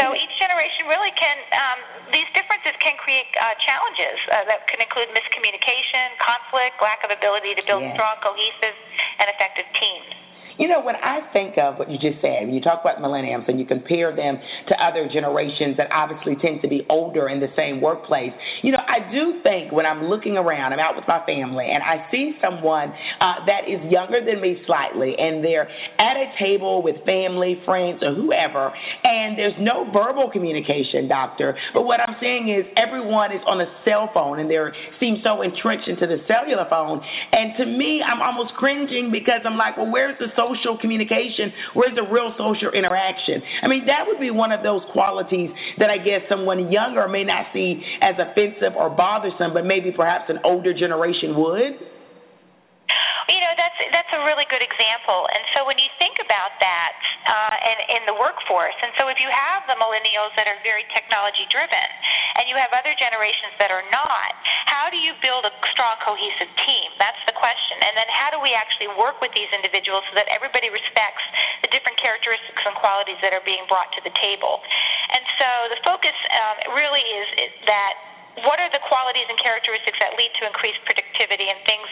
So 0.00 0.16
each 0.16 0.33
generation 0.54 0.86
really 0.86 1.10
can, 1.18 1.38
um, 1.50 1.78
these 2.14 2.30
differences 2.30 2.78
can 2.78 2.94
create 3.02 3.26
uh, 3.42 3.58
challenges 3.58 4.18
uh, 4.30 4.46
that 4.46 4.62
can 4.70 4.78
include 4.78 5.10
miscommunication, 5.10 6.14
conflict, 6.22 6.78
lack 6.78 7.02
of 7.02 7.10
ability 7.10 7.58
to 7.58 7.62
build 7.66 7.82
strong, 7.98 8.14
cohesive, 8.22 8.78
and 9.18 9.26
effective 9.34 9.66
teams. 9.74 10.23
You 10.58 10.68
know, 10.68 10.82
when 10.82 10.94
I 10.94 11.26
think 11.32 11.58
of 11.58 11.78
what 11.78 11.90
you 11.90 11.98
just 11.98 12.22
said, 12.22 12.46
when 12.46 12.54
you 12.54 12.60
talk 12.60 12.80
about 12.80 13.02
millennials 13.02 13.48
and 13.48 13.58
you 13.58 13.66
compare 13.66 14.14
them 14.14 14.38
to 14.68 14.74
other 14.78 15.08
generations 15.12 15.76
that 15.78 15.90
obviously 15.90 16.36
tend 16.38 16.62
to 16.62 16.68
be 16.68 16.86
older 16.88 17.28
in 17.28 17.40
the 17.40 17.50
same 17.56 17.80
workplace, 17.80 18.30
you 18.62 18.70
know, 18.70 18.78
I 18.78 19.10
do 19.10 19.42
think 19.42 19.72
when 19.72 19.86
I'm 19.86 20.06
looking 20.06 20.36
around, 20.36 20.72
I'm 20.72 20.78
out 20.78 20.94
with 20.94 21.06
my 21.08 21.24
family, 21.26 21.66
and 21.66 21.82
I 21.82 22.06
see 22.10 22.38
someone 22.38 22.94
uh, 23.18 23.46
that 23.50 23.66
is 23.66 23.82
younger 23.90 24.22
than 24.22 24.40
me 24.40 24.62
slightly, 24.66 25.14
and 25.18 25.42
they're 25.42 25.66
at 25.98 26.16
a 26.16 26.30
table 26.38 26.82
with 26.82 27.02
family, 27.04 27.58
friends, 27.64 28.02
or 28.02 28.14
whoever, 28.14 28.70
and 29.02 29.38
there's 29.38 29.58
no 29.58 29.90
verbal 29.90 30.30
communication, 30.30 31.08
doctor. 31.08 31.56
But 31.74 31.82
what 31.82 31.98
I'm 31.98 32.14
saying 32.20 32.46
is 32.46 32.64
everyone 32.78 33.32
is 33.32 33.42
on 33.46 33.60
a 33.60 33.66
cell 33.84 34.10
phone, 34.14 34.38
and 34.38 34.50
they 34.50 34.58
seem 35.00 35.18
so 35.24 35.42
entrenched 35.42 35.88
into 35.88 36.06
the 36.06 36.22
cellular 36.30 36.66
phone. 36.70 37.02
And 37.32 37.58
to 37.58 37.66
me, 37.66 38.00
I'm 38.06 38.22
almost 38.22 38.54
cringing 38.54 39.10
because 39.10 39.42
I'm 39.44 39.58
like, 39.58 39.76
well, 39.76 39.90
where's 39.90 40.18
the 40.18 40.30
communication? 40.80 41.52
Where's 41.74 41.94
the 41.94 42.04
real 42.04 42.34
social 42.36 42.72
interaction? 42.74 43.40
I 43.62 43.68
mean, 43.68 43.86
that 43.86 44.04
would 44.06 44.20
be 44.20 44.30
one 44.30 44.52
of 44.52 44.62
those 44.62 44.82
qualities 44.92 45.50
that 45.78 45.90
I 45.90 45.98
guess 45.98 46.26
someone 46.28 46.70
younger 46.70 47.08
may 47.08 47.24
not 47.24 47.48
see 47.52 47.80
as 48.02 48.14
offensive 48.20 48.76
or 48.76 48.90
bothersome, 48.90 49.54
but 49.54 49.64
maybe 49.64 49.90
perhaps 49.94 50.28
an 50.28 50.38
older 50.44 50.72
generation 50.72 51.36
would. 51.36 51.93
You 53.24 53.40
know, 53.40 53.54
that's 53.56 53.78
that's 53.88 54.12
a 54.12 54.20
really 54.28 54.44
good 54.52 54.60
example. 54.60 55.24
And 55.32 55.42
so 55.56 55.64
when 55.64 55.80
you 55.80 55.88
think 55.96 56.20
about 56.20 56.52
that 56.60 56.92
uh, 57.24 57.56
in, 57.72 57.78
in 58.00 58.02
the 58.04 58.16
workforce, 58.16 58.76
and 58.84 58.92
so 59.00 59.08
if 59.08 59.16
you 59.16 59.32
have 59.32 59.64
the 59.64 59.80
millennials 59.80 60.36
that 60.36 60.44
are 60.44 60.60
very 60.60 60.84
technology 60.92 61.48
driven, 61.48 61.88
and 62.36 62.44
you 62.50 62.56
have 62.60 62.74
other 62.76 62.92
generations 62.98 63.56
that 63.56 63.72
are 63.72 63.86
not, 63.88 64.32
how 64.68 64.92
do 64.92 64.98
you 65.00 65.16
build 65.24 65.48
a 65.48 65.52
strong, 65.72 65.96
cohesive 66.04 66.50
team? 66.68 66.88
That's 67.00 67.20
the 67.24 67.32
question. 67.32 67.80
And 67.80 67.96
then 67.96 68.08
how 68.12 68.28
do 68.34 68.38
we 68.44 68.52
actually 68.52 68.92
work 68.98 69.22
with 69.24 69.32
these 69.32 69.48
individuals 69.56 70.04
so 70.10 70.18
that 70.20 70.28
everybody 70.28 70.68
respects 70.68 71.24
the 71.64 71.70
different 71.72 71.96
characteristics 71.96 72.60
and 72.66 72.76
qualities 72.76 73.16
that 73.24 73.32
are 73.32 73.44
being 73.46 73.64
brought 73.70 73.88
to 73.96 74.04
the 74.04 74.12
table? 74.20 74.60
And 75.14 75.24
so 75.40 75.48
the 75.72 75.80
focus 75.80 76.16
um, 76.28 76.76
really 76.76 77.00
is, 77.00 77.28
is 77.48 77.52
that 77.70 78.13
what 78.42 78.58
are 78.58 78.70
the 78.74 78.82
qualities 78.82 79.26
and 79.30 79.38
characteristics 79.38 79.98
that 80.02 80.18
lead 80.18 80.30
to 80.40 80.46
increased 80.48 80.82
productivity 80.82 81.46
and 81.46 81.60
things 81.62 81.86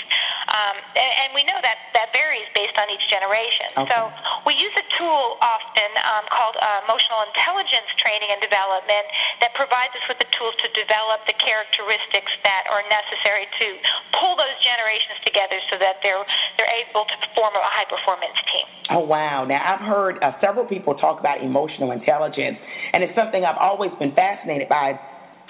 um, 0.50 0.76
and, 0.98 1.12
and 1.26 1.28
we 1.36 1.46
know 1.46 1.58
that 1.62 1.78
that 1.94 2.10
varies 2.10 2.46
based 2.56 2.74
on 2.78 2.90
each 2.90 3.04
generation 3.06 3.70
Okay. 3.78 3.88
so 3.94 4.10
we 4.44 4.58
use 4.58 4.74
a 4.74 4.86
tool 4.98 5.38
often 5.38 5.90
um, 6.02 6.24
called 6.28 6.56
uh, 6.58 6.82
emotional 6.84 7.22
intelligence 7.30 7.88
training 8.02 8.30
and 8.34 8.40
development 8.42 9.06
that 9.40 9.54
provides 9.54 9.94
us 9.94 10.04
with 10.10 10.18
the 10.18 10.28
tools 10.34 10.54
to 10.60 10.68
develop 10.74 11.22
the 11.30 11.36
characteristics 11.38 12.32
that 12.42 12.66
are 12.68 12.82
necessary 12.90 13.46
to 13.62 13.66
pull 14.18 14.34
those 14.34 14.58
generations 14.66 15.18
together 15.22 15.58
so 15.70 15.78
that 15.78 16.02
they're 16.02 16.24
they're 16.58 16.74
able 16.84 17.06
to 17.06 17.16
form 17.38 17.54
a 17.54 17.62
high 17.62 17.88
performance 17.88 18.36
team 18.50 18.66
Oh, 18.90 19.00
wow. 19.00 19.44
Now, 19.48 19.62
I've 19.64 19.80
heard 19.80 20.18
uh, 20.22 20.32
several 20.40 20.66
people 20.66 20.94
talk 20.94 21.20
about 21.20 21.40
emotional 21.42 21.92
intelligence, 21.92 22.58
and 22.92 23.02
it's 23.02 23.14
something 23.14 23.44
I've 23.44 23.56
always 23.60 23.90
been 23.98 24.12
fascinated 24.12 24.68
by. 24.68 24.98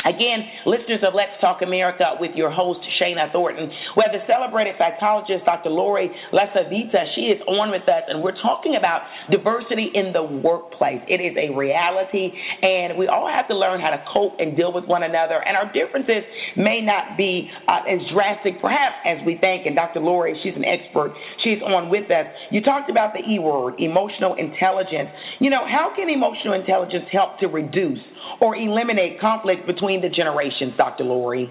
Again, 0.04 0.66
listeners 0.66 1.00
of 1.06 1.14
Let's 1.14 1.38
Talk 1.40 1.62
America 1.62 2.18
with 2.18 2.34
your 2.34 2.50
host, 2.50 2.80
Shana 2.98 3.30
Thornton, 3.30 3.70
where 3.94 4.10
the 4.10 4.18
celebrated 4.26 4.74
psychologist, 4.78 5.46
Dr. 5.46 5.70
Lori 5.70 6.10
LaCivita, 6.32 7.14
she 7.14 7.30
is 7.30 7.40
on 7.46 7.70
with 7.70 7.86
us, 7.86 8.02
and 8.08 8.22
we're 8.22 8.36
talking 8.42 8.74
about 8.74 9.06
diversity 9.30 9.90
in 9.94 10.12
the 10.12 10.22
workplace. 10.22 10.98
It 11.06 11.22
is 11.22 11.38
a 11.38 11.54
reality, 11.54 12.34
and 12.62 12.98
we 12.98 13.06
all 13.06 13.30
have 13.30 13.46
to 13.48 13.54
learn 13.54 13.80
how 13.80 13.90
to 13.90 14.02
cope 14.12 14.42
and 14.42 14.56
deal 14.56 14.72
with 14.72 14.84
one 14.90 15.02
another, 15.02 15.38
and 15.38 15.56
our 15.56 15.70
differences 15.70 16.26
may 16.56 16.82
not 16.82 17.16
be 17.16 17.46
uh, 17.68 17.86
as 17.86 18.02
drastic, 18.10 18.60
perhaps, 18.60 18.98
as 19.06 19.22
we 19.24 19.38
think, 19.38 19.66
and 19.66 19.76
Dr. 19.76 20.00
Lori, 20.00 20.34
she's 20.42 20.56
an 20.58 20.66
expert. 20.66 21.14
She's 21.44 21.62
on 21.62 21.90
with 21.90 22.10
us. 22.10 22.26
You 22.50 22.60
talked 22.60 22.90
about 22.90 23.14
the 23.14 23.22
E 23.22 23.38
word, 23.38 23.78
emotional 23.78 24.34
intelligence. 24.34 25.14
You 25.38 25.50
know, 25.50 25.62
how 25.62 25.94
can 25.94 26.10
emotional 26.10 26.54
intelligence 26.54 27.06
help 27.12 27.38
to 27.38 27.46
reduce 27.46 28.02
or 28.40 28.56
eliminate 28.56 29.20
conflict 29.20 29.66
between 29.66 30.00
the 30.00 30.08
generations, 30.08 30.74
Dr. 30.76 31.04
Lori? 31.04 31.50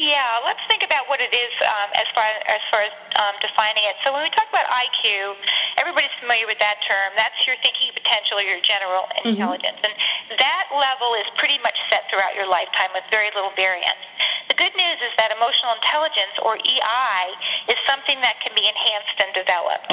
Yeah, 0.00 0.40
let's 0.48 0.64
think 0.64 0.80
about 0.80 1.12
what 1.12 1.20
it 1.20 1.28
is 1.28 1.52
um, 1.60 1.88
as 1.92 2.08
far 2.16 2.24
as 2.24 2.62
far 2.72 2.80
as 2.88 2.94
um, 3.20 3.36
defining 3.44 3.84
it. 3.84 4.00
So 4.00 4.16
when 4.16 4.24
we 4.24 4.32
talk 4.32 4.48
about 4.48 4.64
IQ, 4.64 5.36
everybody's 5.76 6.16
familiar 6.24 6.48
with 6.48 6.56
that 6.56 6.80
term. 6.88 7.12
That's 7.20 7.36
your 7.44 7.60
thinking 7.60 7.92
potential 7.92 8.40
or 8.40 8.46
your 8.48 8.64
general 8.64 9.04
intelligence, 9.20 9.76
and 9.76 9.92
that 10.40 10.72
level 10.72 11.20
is 11.20 11.28
pretty 11.36 11.60
much 11.60 11.76
set 11.92 12.08
throughout 12.08 12.32
your 12.32 12.48
lifetime 12.48 12.96
with 12.96 13.04
very 13.12 13.28
little 13.36 13.52
variance. 13.60 14.00
The 14.48 14.58
good 14.58 14.74
news 14.74 14.98
is 14.98 15.14
that 15.14 15.30
emotional 15.30 15.78
intelligence, 15.78 16.34
or 16.42 16.58
EI, 16.58 17.22
is 17.70 17.78
something 17.86 18.18
that 18.18 18.42
can 18.42 18.50
be 18.50 18.66
enhanced 18.66 19.18
and 19.22 19.30
developed. 19.30 19.86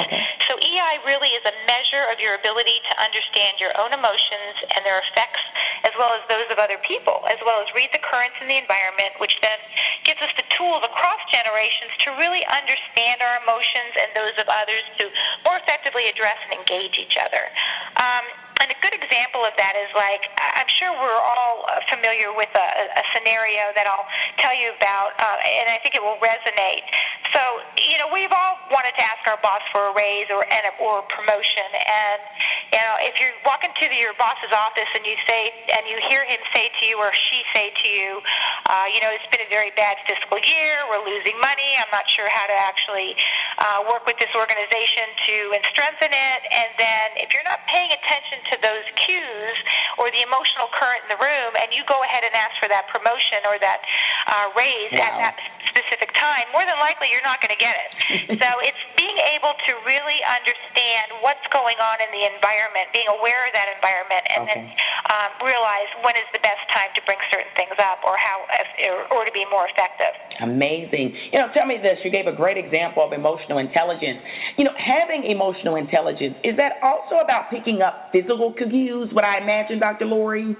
So 0.50 0.58
EI 0.58 0.94
really 1.06 1.30
is 1.30 1.46
a 1.46 1.54
measure 1.62 2.10
of 2.10 2.18
your 2.18 2.34
ability 2.34 2.74
to 2.90 2.92
understand 2.98 3.62
your 3.62 3.70
own 3.78 3.94
emotions 3.94 4.56
and 4.74 4.82
their 4.82 4.98
effects, 4.98 5.44
as 5.86 5.94
well 5.94 6.10
as 6.10 6.26
those 6.26 6.50
of 6.50 6.58
other 6.58 6.80
people, 6.82 7.22
as 7.30 7.38
well 7.46 7.62
as 7.62 7.70
read 7.70 7.94
the 7.94 8.02
currents 8.02 8.34
in 8.42 8.50
the 8.50 8.58
environment, 8.58 9.14
which 9.22 9.30
then 9.46 9.62
gives 10.06 10.20
us 10.22 10.32
the 10.38 10.46
tools 10.58 10.82
across 10.84 11.20
generations 11.30 11.94
to 12.06 12.18
really 12.18 12.42
understand 12.46 13.22
our 13.22 13.40
emotions 13.42 13.92
and 13.96 14.08
those 14.14 14.36
of 14.38 14.46
others 14.50 14.84
to 15.00 15.04
more 15.46 15.58
effectively 15.62 16.06
address 16.10 16.38
and 16.48 16.58
engage 16.60 16.94
each 16.98 17.16
other. 17.18 17.44
Um, 17.98 18.24
and 18.58 18.68
a 18.74 18.78
good 18.82 18.94
example 18.94 19.46
of 19.46 19.54
that 19.54 19.74
is 19.78 19.90
like 19.94 20.22
I'm 20.36 20.70
sure 20.82 20.90
we're 20.98 21.22
all 21.22 21.66
familiar 21.90 22.34
with 22.34 22.50
a, 22.54 22.68
a 22.98 23.04
scenario 23.14 23.70
that 23.78 23.86
I'll 23.86 24.08
tell 24.42 24.54
you 24.54 24.74
about, 24.74 25.14
uh, 25.14 25.38
and 25.38 25.70
I 25.70 25.78
think 25.82 25.94
it 25.94 26.02
will 26.02 26.18
resonate. 26.18 26.82
So, 27.30 27.40
you 27.76 27.96
know, 28.00 28.08
we've 28.10 28.32
all 28.32 28.56
wanted 28.72 28.96
to 28.96 29.04
ask 29.04 29.22
our 29.28 29.38
boss 29.44 29.60
for 29.70 29.90
a 29.90 29.92
raise 29.94 30.26
or 30.32 30.42
and 30.42 30.64
a, 30.68 30.72
or 30.82 31.04
a 31.04 31.06
promotion, 31.12 31.68
and 31.76 32.20
you 32.72 32.80
know, 32.80 32.96
if 33.06 33.14
you're 33.22 33.36
walking 33.46 33.72
to 33.72 33.84
the, 33.88 33.96
your 33.96 34.16
boss's 34.18 34.52
office 34.52 34.90
and 34.92 35.04
you 35.06 35.16
say 35.24 35.40
and 35.78 35.88
you 35.88 35.96
hear 36.10 36.24
him 36.24 36.40
say 36.52 36.68
to 36.68 36.82
you 36.84 36.98
or 36.98 37.12
she 37.30 37.38
say 37.54 37.70
to 37.70 37.86
you, 37.88 38.20
uh, 38.68 38.86
you 38.90 39.00
know, 39.00 39.08
it's 39.14 39.28
been 39.32 39.44
a 39.44 39.50
very 39.52 39.72
bad 39.78 39.96
fiscal 40.04 40.36
year, 40.42 40.84
we're 40.90 41.04
losing 41.04 41.36
money, 41.40 41.70
I'm 41.80 41.92
not 41.94 42.04
sure 42.16 42.28
how 42.28 42.46
to 42.48 42.56
actually 42.56 43.14
uh, 43.60 43.78
work 43.88 44.04
with 44.04 44.18
this 44.20 44.32
organization 44.36 45.06
to 45.30 45.36
and 45.56 45.62
strengthen 45.72 46.12
it, 46.12 46.40
and 46.48 46.70
then 46.76 47.06
if 47.24 47.32
you're 47.32 47.46
not 47.46 47.60
paying 47.68 47.92
attention 47.92 48.47
to 48.52 48.54
those 48.60 48.86
cues 49.04 49.58
or 50.00 50.12
the 50.14 50.22
emotional 50.22 50.70
current 50.76 51.04
in 51.06 51.10
the 51.12 51.20
room, 51.20 51.52
and 51.58 51.74
you 51.74 51.82
go 51.88 51.98
ahead 52.04 52.22
and 52.22 52.32
ask 52.32 52.54
for 52.62 52.70
that 52.70 52.86
promotion 52.92 53.42
or 53.48 53.58
that 53.58 53.80
uh, 54.28 54.46
raise 54.54 54.94
wow. 54.94 55.08
at 55.08 55.12
that 55.18 55.36
specific 55.70 56.10
time, 56.16 56.46
more 56.54 56.64
than 56.64 56.78
likely 56.80 57.10
you're 57.10 57.24
not 57.26 57.42
going 57.42 57.52
to 57.52 57.60
get 57.60 57.74
it. 57.74 57.90
so 58.42 58.48
it's 58.64 58.82
being 58.94 59.18
able 59.36 59.52
to 59.68 59.72
really 59.84 60.20
understand 60.24 61.20
what's 61.20 61.44
going 61.50 61.76
on 61.82 61.98
in 62.00 62.10
the 62.14 62.24
environment, 62.38 62.88
being 62.94 63.08
aware 63.10 63.48
of 63.48 63.52
that 63.52 63.68
environment, 63.74 64.24
and 64.30 64.40
okay. 64.46 64.52
then 64.54 64.62
um, 65.10 65.30
realize 65.42 65.90
when 66.06 66.14
is 66.14 66.28
the 66.30 66.42
best 66.42 66.62
time 66.70 66.90
to 66.94 67.00
bring 67.04 67.18
certain 67.32 67.50
things 67.58 67.74
up 67.80 68.00
or 68.06 68.14
how 68.14 68.46
or, 68.86 68.98
or 69.18 69.20
to 69.26 69.32
be 69.34 69.42
more 69.50 69.66
effective. 69.66 70.14
Amazing. 70.38 71.10
You 71.34 71.42
know, 71.42 71.50
tell 71.50 71.66
me 71.66 71.82
this. 71.82 71.98
You 72.06 72.14
gave 72.14 72.30
a 72.30 72.36
great 72.36 72.56
example 72.56 73.02
of 73.02 73.10
emotional 73.10 73.58
intelligence. 73.58 74.22
You 74.54 74.64
know, 74.64 74.74
having 74.78 75.26
emotional 75.26 75.74
intelligence 75.74 76.38
is 76.46 76.54
that 76.56 76.78
also 76.82 77.18
about 77.18 77.50
picking 77.50 77.82
up 77.82 78.14
physical 78.14 78.37
cues? 78.54 79.10
What 79.12 79.24
I 79.24 79.42
imagine, 79.42 79.78
Dr. 79.78 80.06
Lori. 80.06 80.54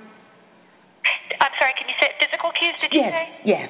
I'm 1.39 1.55
sorry. 1.59 1.75
Can 1.79 1.87
you 1.87 1.97
say 2.03 2.11
physical 2.19 2.51
cues? 2.59 2.75
Did 2.83 2.91
you 2.93 3.03
yes, 3.03 3.13
say? 3.15 3.27
Yes. 3.47 3.69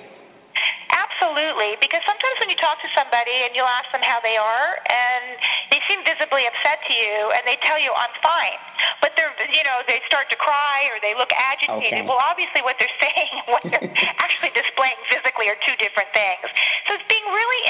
Absolutely, 0.89 1.77
because 1.85 2.01
sometimes 2.09 2.37
when 2.41 2.49
you 2.49 2.57
talk 2.57 2.81
to 2.81 2.89
somebody 2.97 3.35
and 3.45 3.53
you'll 3.53 3.69
ask 3.69 3.91
them 3.93 4.01
how 4.01 4.23
they 4.25 4.41
are, 4.41 4.71
and 4.89 5.37
they 5.69 5.81
seem 5.85 6.01
visibly 6.07 6.49
upset 6.49 6.81
to 6.89 6.95
you, 6.95 7.17
and 7.37 7.45
they 7.45 7.61
tell 7.67 7.77
you, 7.77 7.93
"I'm 7.93 8.15
fine," 8.25 8.61
but 9.05 9.13
they're, 9.19 9.35
you 9.53 9.65
know, 9.69 9.85
they 9.85 10.01
start 10.09 10.31
to 10.33 10.39
cry 10.41 10.89
or 10.89 10.97
they 11.05 11.13
look 11.13 11.29
agitated. 11.35 11.93
Okay. 11.93 12.09
Well, 12.09 12.23
obviously, 12.25 12.65
what 12.65 12.81
they're 12.81 12.99
saying 13.05 13.31
and 13.45 13.47
what 13.53 13.63
they're 13.69 13.93
actually 14.25 14.55
displaying 14.57 14.97
physically 15.13 15.53
are 15.53 15.59
two 15.67 15.77
different 15.77 16.09
things. 16.17 16.49
So 16.89 16.97
it's 16.97 17.09
being 17.11 17.29
really 17.29 17.61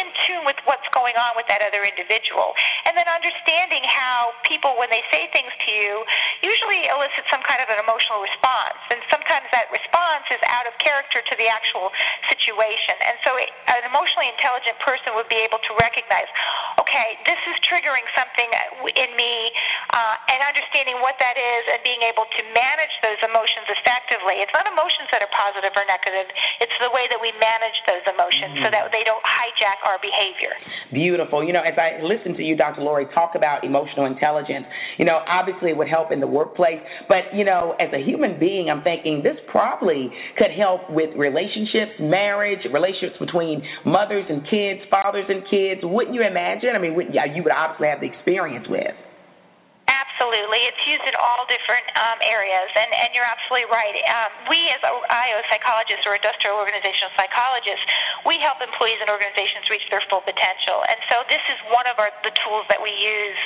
with 0.49 0.57
what's 0.65 0.89
going 0.97 1.13
on 1.21 1.37
with 1.37 1.45
that 1.53 1.61
other 1.61 1.85
individual, 1.85 2.57
and 2.89 2.97
then 2.97 3.05
understanding 3.05 3.85
how 3.85 4.33
people, 4.49 4.73
when 4.81 4.89
they 4.89 5.05
say 5.13 5.29
things 5.29 5.53
to 5.53 5.69
you, 5.69 6.01
usually 6.41 6.89
elicit 6.89 7.29
some 7.29 7.45
kind 7.45 7.61
of 7.61 7.69
an 7.69 7.77
emotional 7.85 8.25
response, 8.25 8.68
sometimes 9.19 9.51
that 9.51 9.67
response 9.75 10.31
is 10.31 10.39
out 10.47 10.71
of 10.71 10.79
character 10.79 11.19
to 11.19 11.35
the 11.35 11.51
actual 11.51 11.91
situation, 12.31 12.95
and 13.03 13.19
so 13.27 13.35
an 13.35 13.83
emotionally 13.83 14.31
intelligent 14.31 14.79
person 14.79 15.19
would 15.19 15.27
be 15.27 15.43
able 15.43 15.59
to 15.67 15.75
recognize, 15.83 16.31
okay, 16.79 17.19
this 17.27 17.41
is 17.51 17.59
triggering 17.67 18.07
something 18.15 18.47
in 18.95 19.11
me, 19.19 19.35
uh, 19.91 20.31
and 20.31 20.39
understanding 20.47 21.03
what 21.03 21.19
that 21.19 21.35
is 21.35 21.63
and 21.67 21.83
being 21.83 21.99
able 22.07 22.31
to 22.31 22.41
manage 22.55 22.95
those 23.03 23.19
emotions 23.27 23.67
effectively. 23.75 24.39
It's 24.39 24.55
not 24.55 24.71
emotions 24.71 25.11
that 25.11 25.19
are 25.19 25.33
positive 25.35 25.75
or 25.75 25.83
negative, 25.91 26.31
it's 26.63 26.79
the 26.79 26.95
way 26.95 27.11
that 27.11 27.19
we 27.19 27.35
manage 27.43 27.79
those 27.91 28.07
emotions 28.07 28.55
mm-hmm. 28.55 28.65
so 28.65 28.69
that 28.71 28.95
they 28.95 29.03
don't 29.03 29.25
hijack 29.27 29.83
our 29.83 29.99
behavior. 29.99 30.55
Beautiful. 30.95 31.43
You 31.43 31.51
know, 31.51 31.67
as 31.67 31.75
I 31.75 31.99
listen 32.07 32.39
to 32.39 32.45
you, 32.47 32.55
Dr. 32.55 32.87
Lori, 32.87 33.11
talk 33.11 33.35
about 33.35 33.67
emotional 33.67 34.07
intelligence, 34.07 34.71
you 34.95 35.05
know, 35.05 35.27
obviously 35.27 35.75
it 35.75 35.77
would 35.77 35.91
help 35.91 36.15
in 36.15 36.23
the 36.23 36.31
workplace, 36.31 36.79
but, 37.11 37.35
you 37.35 37.43
know, 37.43 37.75
as 37.83 37.91
a 37.91 37.99
human 37.99 38.39
being, 38.39 38.71
I'm 38.71 38.85
thinking 38.87 39.08
this 39.23 39.37
probably 39.51 40.11
could 40.37 40.53
help 40.53 40.89
with 40.91 41.11
relationships, 41.17 41.97
marriage, 42.01 42.61
relationships 42.73 43.17
between 43.19 43.63
mothers 43.85 44.25
and 44.29 44.43
kids, 44.49 44.81
fathers 44.91 45.27
and 45.29 45.43
kids. 45.49 45.81
Wouldn't 45.83 46.15
you 46.15 46.23
imagine? 46.23 46.71
I 46.75 46.79
mean, 46.79 46.95
yeah, 47.13 47.25
you 47.25 47.43
would 47.43 47.53
obviously 47.53 47.89
have 47.89 48.01
the 48.01 48.11
experience 48.13 48.67
with. 48.69 48.95
Absolutely, 50.19 50.67
it's 50.67 50.83
used 50.83 51.07
in 51.07 51.15
all 51.15 51.47
different 51.47 51.87
um, 51.95 52.19
areas, 52.27 52.67
and, 52.75 52.91
and 52.91 53.15
you're 53.15 53.23
absolutely 53.23 53.71
right. 53.71 53.95
Um, 54.03 54.51
we, 54.51 54.59
as 54.75 54.83
IO 54.83 55.39
psychologists 55.47 56.03
or 56.11 56.19
industrial 56.19 56.59
organizational 56.59 57.15
psychologists, 57.15 57.87
we 58.27 58.35
help 58.43 58.59
employees 58.59 58.99
and 58.99 59.07
organizations 59.15 59.71
reach 59.71 59.87
their 59.95 60.03
full 60.11 60.19
potential, 60.27 60.83
and 60.91 60.99
so 61.07 61.23
this 61.31 61.39
is 61.55 61.59
one 61.71 61.87
of 61.87 62.03
our, 62.03 62.11
the 62.27 62.35
tools 62.43 62.67
that 62.67 62.83
we 62.83 62.91
use 62.91 63.39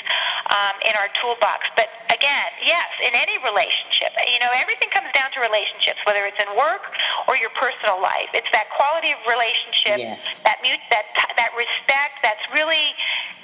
um, 0.49 0.81
in 0.89 0.97
our 0.97 1.13
toolbox. 1.21 1.61
But 1.77 1.93
again, 2.09 2.51
yes, 2.65 2.89
in 3.05 3.13
any 3.21 3.37
relationship, 3.45 4.17
you 4.33 4.41
know, 4.41 4.49
everything 4.57 4.89
comes 4.97 5.13
down 5.13 5.29
to 5.37 5.45
relationships, 5.45 6.01
whether 6.09 6.25
it's 6.25 6.41
in 6.41 6.57
work 6.57 6.89
or 7.29 7.37
your 7.37 7.53
personal 7.61 8.01
life. 8.01 8.33
It's 8.33 8.49
that 8.57 8.73
quality 8.73 9.13
of 9.13 9.21
relationship, 9.29 10.01
yes. 10.09 10.17
that 10.49 10.57
mute, 10.65 10.81
that 10.89 11.05
that 11.37 11.53
respect, 11.53 12.25
that's 12.25 12.41
really 12.57 12.97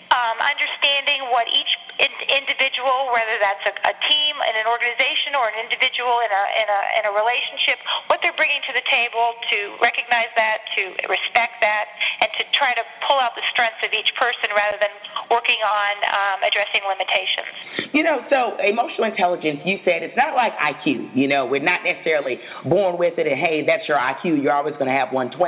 um, 0.08 0.36
understanding 0.40 1.28
what 1.28 1.44
each 1.52 1.72
in- 2.00 2.26
individual, 2.32 3.12
whether 3.12 3.36
that's 3.36 3.60
a, 3.68 3.74
a 3.92 3.94
team 4.08 4.32
in 4.48 4.54
an 4.56 4.64
organization 4.64 5.36
or 5.36 5.52
an 5.52 5.60
individual 5.60 6.24
in 6.24 6.32
a, 6.32 6.44
in 6.64 6.68
a 6.72 6.80
in 6.96 7.02
a 7.04 7.12
relationship, 7.12 7.76
what 8.08 8.24
they're 8.24 8.36
bringing 8.40 8.47
to 8.68 8.76
the 8.76 8.84
table, 8.92 9.32
to 9.48 9.58
recognize 9.80 10.28
that, 10.36 10.60
to 10.76 10.82
respect 11.08 11.56
that, 11.64 11.88
and 12.20 12.28
to 12.36 12.44
try 12.52 12.76
to 12.76 12.84
pull 13.08 13.16
out 13.16 13.32
the 13.32 13.42
strengths 13.48 13.80
of 13.80 13.88
each 13.96 14.12
person 14.20 14.52
rather 14.52 14.76
than 14.76 14.92
working 15.32 15.56
on 15.64 15.92
um, 16.04 16.38
addressing 16.44 16.84
limitations. 16.84 17.88
You 17.96 18.04
know, 18.04 18.20
so 18.28 18.60
emotional 18.60 19.08
intelligence, 19.08 19.64
you 19.64 19.80
said 19.88 20.04
it's 20.04 20.16
not 20.20 20.36
like 20.36 20.52
IQ. 20.60 21.16
You 21.16 21.32
know, 21.32 21.48
we're 21.48 21.64
not 21.64 21.80
necessarily 21.80 22.36
born 22.68 23.00
with 23.00 23.16
it, 23.16 23.24
and 23.24 23.40
hey, 23.40 23.64
that's 23.64 23.88
your 23.88 23.96
IQ. 23.96 24.44
You're 24.44 24.52
always 24.52 24.76
going 24.76 24.92
to 24.92 24.98
have 24.98 25.16
120. 25.16 25.40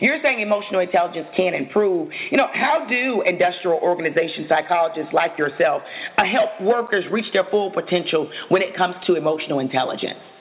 You're 0.00 0.24
saying 0.24 0.40
emotional 0.40 0.80
intelligence 0.80 1.28
can 1.36 1.52
improve. 1.52 2.08
You 2.32 2.40
know, 2.40 2.48
how 2.48 2.88
do 2.88 3.20
industrial 3.28 3.84
organization 3.84 4.48
psychologists 4.48 5.12
like 5.12 5.36
yourself 5.36 5.84
uh, 6.16 6.24
help 6.24 6.56
workers 6.64 7.04
reach 7.12 7.28
their 7.36 7.44
full 7.52 7.68
potential 7.68 8.32
when 8.48 8.64
it 8.64 8.72
comes 8.72 8.96
to 9.04 9.20
emotional 9.20 9.60
intelligence? 9.60 10.31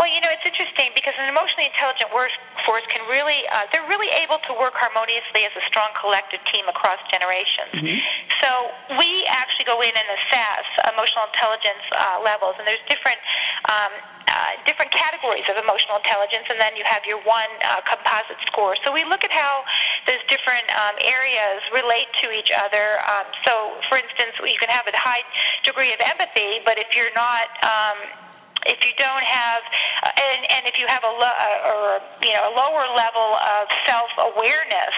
Well, 0.00 0.08
you 0.08 0.24
know, 0.24 0.32
it's 0.32 0.48
interesting 0.48 0.96
because 0.96 1.12
an 1.20 1.28
emotionally 1.28 1.68
intelligent 1.68 2.08
workforce 2.08 2.88
can 2.88 3.04
really, 3.04 3.44
uh, 3.52 3.68
they're 3.68 3.84
really 3.84 4.08
able 4.24 4.40
to 4.48 4.56
work 4.56 4.72
harmoniously 4.72 5.44
as 5.44 5.52
a 5.52 5.64
strong 5.68 5.92
collective 6.00 6.40
team 6.48 6.64
across 6.72 6.96
generations. 7.12 7.76
Mm-hmm. 7.76 7.98
So 8.40 8.48
we 8.96 9.28
actually 9.28 9.68
go 9.68 9.84
in 9.84 9.92
and 9.92 10.08
assess 10.08 10.64
emotional 10.88 11.28
intelligence 11.28 11.84
uh, 11.92 12.24
levels, 12.24 12.56
and 12.56 12.64
there's 12.64 12.80
different. 12.88 13.20
Um, 13.68 13.92
uh, 14.30 14.62
different 14.62 14.94
categories 14.94 15.42
of 15.50 15.58
emotional 15.58 15.98
intelligence, 15.98 16.46
and 16.46 16.54
then 16.62 16.78
you 16.78 16.86
have 16.86 17.02
your 17.02 17.18
one 17.26 17.50
uh, 17.66 17.82
composite 17.82 18.38
score. 18.46 18.78
So 18.86 18.94
we 18.94 19.02
look 19.02 19.26
at 19.26 19.32
how 19.34 19.66
those 20.06 20.22
different 20.30 20.70
um, 20.70 20.94
areas 21.02 21.58
relate 21.74 22.06
to 22.22 22.30
each 22.30 22.54
other. 22.54 23.02
Um, 23.02 23.26
so, 23.42 23.74
for 23.90 23.98
instance, 23.98 24.38
you 24.38 24.54
can 24.62 24.70
have 24.70 24.86
a 24.86 24.94
high 24.94 25.26
degree 25.66 25.90
of 25.90 25.98
empathy, 25.98 26.62
but 26.62 26.78
if 26.78 26.94
you're 26.94 27.10
not 27.18 27.50
um, 27.58 28.29
if 28.66 28.80
you 28.84 28.92
don't 29.00 29.24
have 29.24 29.62
uh, 30.04 30.12
and 30.12 30.40
and 30.48 30.62
if 30.68 30.76
you 30.76 30.86
have 30.88 31.04
a 31.04 31.12
lo- 31.12 31.38
uh, 31.40 31.70
or 31.70 31.82
you 32.20 32.32
know 32.34 32.44
a 32.50 32.54
lower 32.56 32.84
level 32.92 33.28
of 33.40 33.64
self 33.88 34.10
awareness 34.34 34.94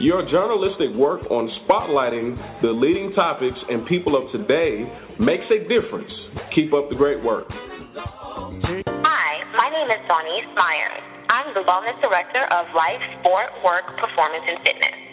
Your 0.00 0.24
journalistic 0.28 0.92
work 0.96 1.24
on 1.28 1.48
spotlighting 1.64 2.36
the 2.60 2.72
leading 2.72 3.12
topics 3.12 3.56
and 3.68 3.84
people 3.88 4.16
of 4.16 4.28
today 4.32 4.84
makes 5.20 5.44
a 5.52 5.64
difference. 5.68 6.12
Keep 6.56 6.72
up 6.72 6.88
the 6.88 6.96
great 6.96 7.20
work. 7.24 7.48
Hi, 7.48 9.32
my 9.56 9.68
name 9.72 9.88
is 9.92 10.00
Dawnese 10.08 10.52
Myers. 10.56 11.04
I'm 11.28 11.52
the 11.52 11.64
Wellness 11.64 12.00
Director 12.00 12.44
of 12.52 12.68
Life, 12.72 13.02
Sport, 13.20 13.52
Work, 13.64 13.84
Performance, 14.00 14.44
and 14.48 14.58
Fitness. 14.64 15.05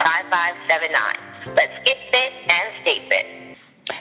5579. 0.00 1.60
Let's 1.60 1.76
get 1.84 2.00
fit 2.08 2.32
and 2.48 2.72
stay 2.80 3.04
fit. 3.12 3.43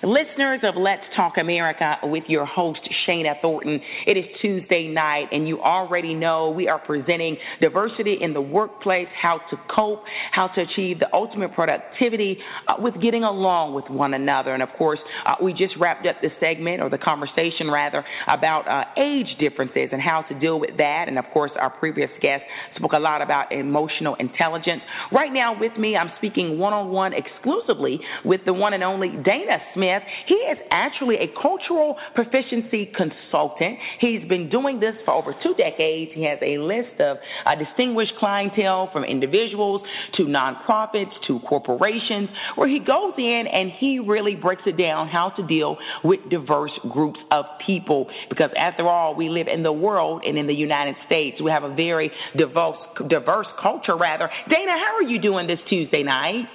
Listeners 0.02 0.62
of 0.64 0.76
Let's 0.78 1.02
Talk 1.16 1.34
America 1.40 1.96
with 2.04 2.24
your 2.28 2.46
host, 2.46 2.80
Shana 3.06 3.34
Thornton. 3.42 3.82
It 4.08 4.18
is 4.18 4.24
Tuesday 4.42 4.88
night, 4.88 5.26
and 5.32 5.46
you 5.46 5.60
already 5.60 6.14
know 6.14 6.52
we 6.52 6.70
are 6.70 6.80
presenting 6.80 7.36
diversity 7.60 8.18
in 8.22 8.34
the 8.34 8.42
workplace, 8.42 9.08
how 9.22 9.40
to 9.50 9.58
cope, 9.74 10.04
how 10.32 10.48
to 10.56 10.62
achieve 10.62 11.00
the 11.00 11.08
ultimate 11.14 11.54
productivity 11.54 12.38
uh, 12.68 12.76
with 12.80 12.94
getting 13.02 13.24
along 13.24 13.74
with 13.74 13.86
one 13.90 14.14
another. 14.14 14.54
And 14.54 14.64
of 14.64 14.70
course, 14.78 15.00
uh, 15.28 15.36
we 15.44 15.52
just 15.52 15.74
wrapped 15.80 16.08
up 16.08 16.16
the 16.22 16.30
segment, 16.40 16.82
or 16.82 16.90
the 16.90 16.98
conversation 16.98 17.70
rather, 17.70 18.06
about 18.28 18.68
uh, 18.68 19.02
age 19.02 19.38
differences 19.40 19.90
and 19.92 20.02
how 20.02 20.24
to 20.30 20.40
deal 20.40 20.62
with 20.62 20.78
that. 20.78 21.06
And 21.08 21.20
of 21.20 21.26
course, 21.34 21.52
our 21.60 21.70
previous 21.70 22.10
guest 22.22 22.44
spoke 22.78 22.94
a 22.94 23.00
lot 23.00 23.22
about 23.22 23.52
emotional 23.52 24.16
intelligence. 24.16 24.82
Right 25.12 25.32
now, 25.32 25.60
with 25.60 25.78
me, 25.78 25.98
I'm 25.98 26.12
speaking 26.18 26.58
one 26.58 26.72
on 26.72 26.90
one 26.90 27.12
exclusively 27.14 28.00
with 28.24 28.42
the 28.46 28.54
one 28.54 28.74
and 28.74 28.84
only 28.84 29.10
Dana 29.10 29.60
Smith. 29.74 30.04
He 30.28 30.36
is 30.36 30.58
actually 30.72 31.16
a 31.16 31.30
cultural 31.42 31.96
proficiency 32.16 32.92
consultant. 32.96 33.78
He's 34.00 34.28
been 34.28 34.50
doing 34.50 34.80
this 34.80 34.94
for 35.06 35.14
over 35.14 35.34
two 35.44 35.54
decades. 35.56 36.12
He 36.14 36.24
has 36.26 36.40
a 36.42 36.58
list 36.58 37.00
of 37.00 37.18
uh, 37.46 37.56
distinguished 37.56 38.14
clientele 38.20 38.90
from 38.92 39.04
individuals 39.04 39.82
to 40.18 40.24
nonprofits 40.24 41.12
to 41.28 41.40
corporations 41.48 42.30
where 42.56 42.68
he 42.68 42.80
goes 42.80 43.14
in 43.18 43.44
and 43.52 43.72
he 43.80 44.00
really 44.00 44.36
breaks 44.36 44.64
it 44.66 44.78
down 44.78 45.08
how 45.08 45.32
to 45.38 45.46
deal 45.48 45.78
with 46.04 46.20
diverse 46.30 46.72
groups 46.92 47.20
of 47.32 47.46
people 47.66 48.08
because 48.30 48.50
after 48.58 48.88
all 48.88 49.16
we 49.16 49.30
live 49.30 49.48
in 49.54 49.64
the 49.64 49.72
world 49.72 50.24
and 50.26 50.38
in 50.38 50.48
the 50.48 50.54
United 50.54 50.96
States 51.06 51.38
we 51.44 51.52
have 51.52 51.64
a 51.64 51.74
very 51.76 52.12
diverse 52.38 52.78
diverse 53.10 53.48
culture 53.62 53.98
rather. 53.98 54.30
Dana, 54.50 54.72
how 54.72 54.96
are 54.98 55.10
you 55.10 55.20
doing 55.22 55.48
this 55.48 55.60
Tuesday 55.70 56.04
night? 56.04 56.46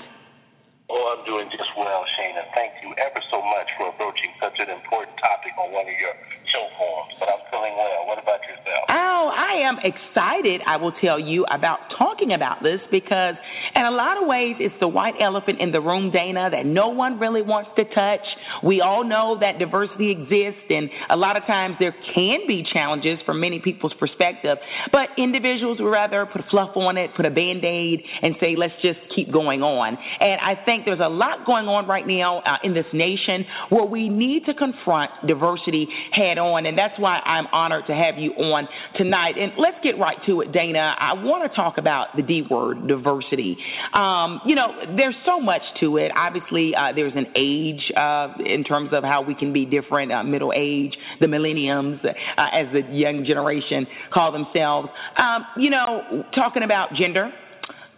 Oh, 0.88 1.12
I'm 1.12 1.20
doing 1.29 1.53
just 1.53 1.68
well, 1.77 2.01
Shana. 2.16 2.48
Thank 2.57 2.81
you 2.81 2.96
ever 2.96 3.20
so 3.29 3.44
much 3.44 3.68
for 3.77 3.92
approaching 3.92 4.33
such 4.40 4.57
an 4.57 4.72
important 4.72 5.20
topic 5.20 5.53
on 5.61 5.68
one 5.68 5.85
of 5.85 5.92
your 5.92 6.16
show 6.48 6.64
forums. 6.81 7.12
But 7.20 7.29
I'm 7.29 7.44
feeling 7.53 7.77
well. 7.77 8.09
What 8.09 8.16
about 8.16 8.40
yourself? 8.48 8.88
Oh, 8.88 9.29
I 9.29 9.68
am 9.68 9.77
excited, 9.85 10.64
I 10.64 10.81
will 10.81 10.96
tell 11.05 11.20
you, 11.20 11.44
about 11.53 11.92
talking 11.98 12.33
about 12.33 12.64
this 12.64 12.81
because, 12.88 13.37
in 13.77 13.85
a 13.85 13.92
lot 13.92 14.16
of 14.16 14.24
ways, 14.24 14.57
it's 14.61 14.74
the 14.81 14.88
white 14.88 15.20
elephant 15.20 15.61
in 15.61 15.77
the 15.77 15.81
room, 15.81 16.09
Dana, 16.09 16.48
that 16.48 16.64
no 16.64 16.88
one 16.88 17.20
really 17.20 17.42
wants 17.42 17.68
to 17.77 17.85
touch. 17.85 18.24
We 18.64 18.81
all 18.81 19.05
know 19.05 19.37
that 19.44 19.61
diversity 19.61 20.09
exists, 20.09 20.72
and 20.72 20.88
a 21.12 21.16
lot 21.20 21.37
of 21.37 21.44
times 21.44 21.77
there 21.79 21.94
can 22.14 22.48
be 22.48 22.64
challenges 22.64 23.20
from 23.27 23.40
many 23.44 23.61
people's 23.61 23.92
perspective, 24.01 24.57
but 24.88 25.12
individuals 25.20 25.85
would 25.85 25.90
rather 25.92 26.24
put 26.24 26.48
fluff 26.51 26.72
on 26.77 26.96
it, 26.96 27.11
put 27.12 27.27
a 27.27 27.35
band 27.35 27.61
aid, 27.61 28.01
and 28.22 28.37
say, 28.40 28.57
let's 28.57 28.77
just 28.81 29.01
keep 29.14 29.29
going 29.31 29.61
on. 29.61 29.98
And 30.20 30.40
I 30.40 30.57
think 30.64 30.78
think 30.79 30.87
there's 30.87 31.01
a 31.05 31.11
lot 31.11 31.45
going 31.47 31.67
on 31.67 31.87
right 31.87 32.07
now 32.07 32.38
uh, 32.38 32.57
in 32.62 32.75
this 32.75 32.87
nation 32.93 33.45
where 33.71 33.85
we 33.85 34.09
need 34.09 34.45
to 34.47 34.55
confront 34.55 35.11
diversity 35.27 35.87
head 36.12 36.38
on, 36.38 36.67
and 36.67 36.79
that's 36.79 36.95
why 36.99 37.19
I'm 37.19 37.47
honored 37.53 37.87
to 37.88 37.95
have 37.95 38.19
you 38.19 38.33
on 38.33 38.69
tonight. 38.97 39.35
And 39.38 39.53
let's 39.59 39.77
get 39.83 39.99
right 39.99 40.17
to 40.27 40.41
it, 40.43 40.53
Dana. 40.53 40.95
I 40.99 41.14
want 41.14 41.51
to 41.51 41.55
talk 41.57 41.79
about 41.79 42.17
the 42.17 42.23
D 42.23 42.43
word, 42.49 42.87
diversity. 42.87 43.57
Um, 43.95 44.41
you 44.47 44.55
know, 44.55 44.97
there's 44.97 45.17
so 45.27 45.41
much 45.41 45.62
to 45.81 45.97
it. 45.97 46.12
Obviously, 46.14 46.73
uh, 46.75 46.95
there's 46.95 47.14
an 47.17 47.27
age 47.37 47.83
uh, 47.97 48.35
in 48.45 48.64
terms 48.64 48.91
of 48.93 49.03
how 49.03 49.23
we 49.23 49.35
can 49.35 49.53
be 49.53 49.64
different, 49.64 50.12
uh, 50.12 50.23
middle 50.23 50.53
age, 50.55 50.93
the 51.21 51.29
millenniums, 51.29 52.01
uh, 52.05 52.43
as 52.55 52.67
the 52.73 52.83
young 52.95 53.25
generation 53.27 53.87
call 54.12 54.33
themselves. 54.33 54.88
Um, 55.17 55.45
you 55.57 55.71
know, 55.71 56.25
talking 56.35 56.62
about 56.62 56.91
gender, 56.99 57.31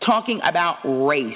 talking 0.05 0.41
about 0.49 0.79
race. 0.85 1.35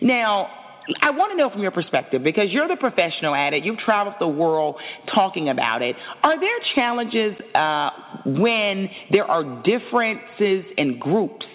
Now, 0.00 0.63
I 1.00 1.10
want 1.16 1.32
to 1.32 1.36
know 1.40 1.48
from 1.48 1.64
your 1.64 1.72
perspective 1.72 2.20
because 2.22 2.52
you're 2.52 2.68
the 2.68 2.76
professional 2.76 3.32
at 3.32 3.56
it. 3.56 3.64
You've 3.64 3.80
traveled 3.80 4.20
the 4.20 4.28
world 4.28 4.76
talking 5.14 5.48
about 5.48 5.80
it. 5.80 5.96
Are 6.22 6.36
there 6.36 6.60
challenges 6.76 7.32
uh, 7.56 8.28
when 8.28 8.92
there 9.08 9.24
are 9.24 9.64
differences 9.64 10.68
in 10.76 11.00
groups 11.00 11.46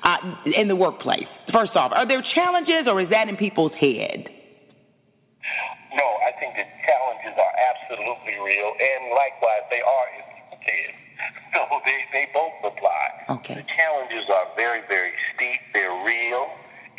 uh, 0.00 0.48
in 0.56 0.68
the 0.68 0.76
workplace? 0.76 1.28
First 1.52 1.76
off, 1.76 1.92
are 1.92 2.08
there 2.08 2.24
challenges, 2.32 2.88
or 2.88 3.00
is 3.04 3.12
that 3.12 3.28
in 3.28 3.36
people's 3.36 3.76
head? 3.76 4.24
No, 5.92 6.08
I 6.24 6.32
think 6.40 6.56
the 6.56 6.64
challenges 6.84 7.36
are 7.36 7.54
absolutely 7.76 8.40
real, 8.40 8.70
and 8.72 9.12
likewise, 9.12 9.64
they 9.68 9.84
are 9.84 10.06
in 10.16 10.24
people's 10.32 10.64
head. 10.64 10.92
So 11.48 11.64
they 11.82 12.00
they 12.12 12.24
both 12.36 12.60
apply. 12.60 13.40
Okay. 13.40 13.56
The 13.56 13.66
challenges 13.72 14.28
are 14.28 14.52
very 14.54 14.84
very 14.86 15.10
steep. 15.32 15.60
They're 15.72 15.96
real. 16.04 16.44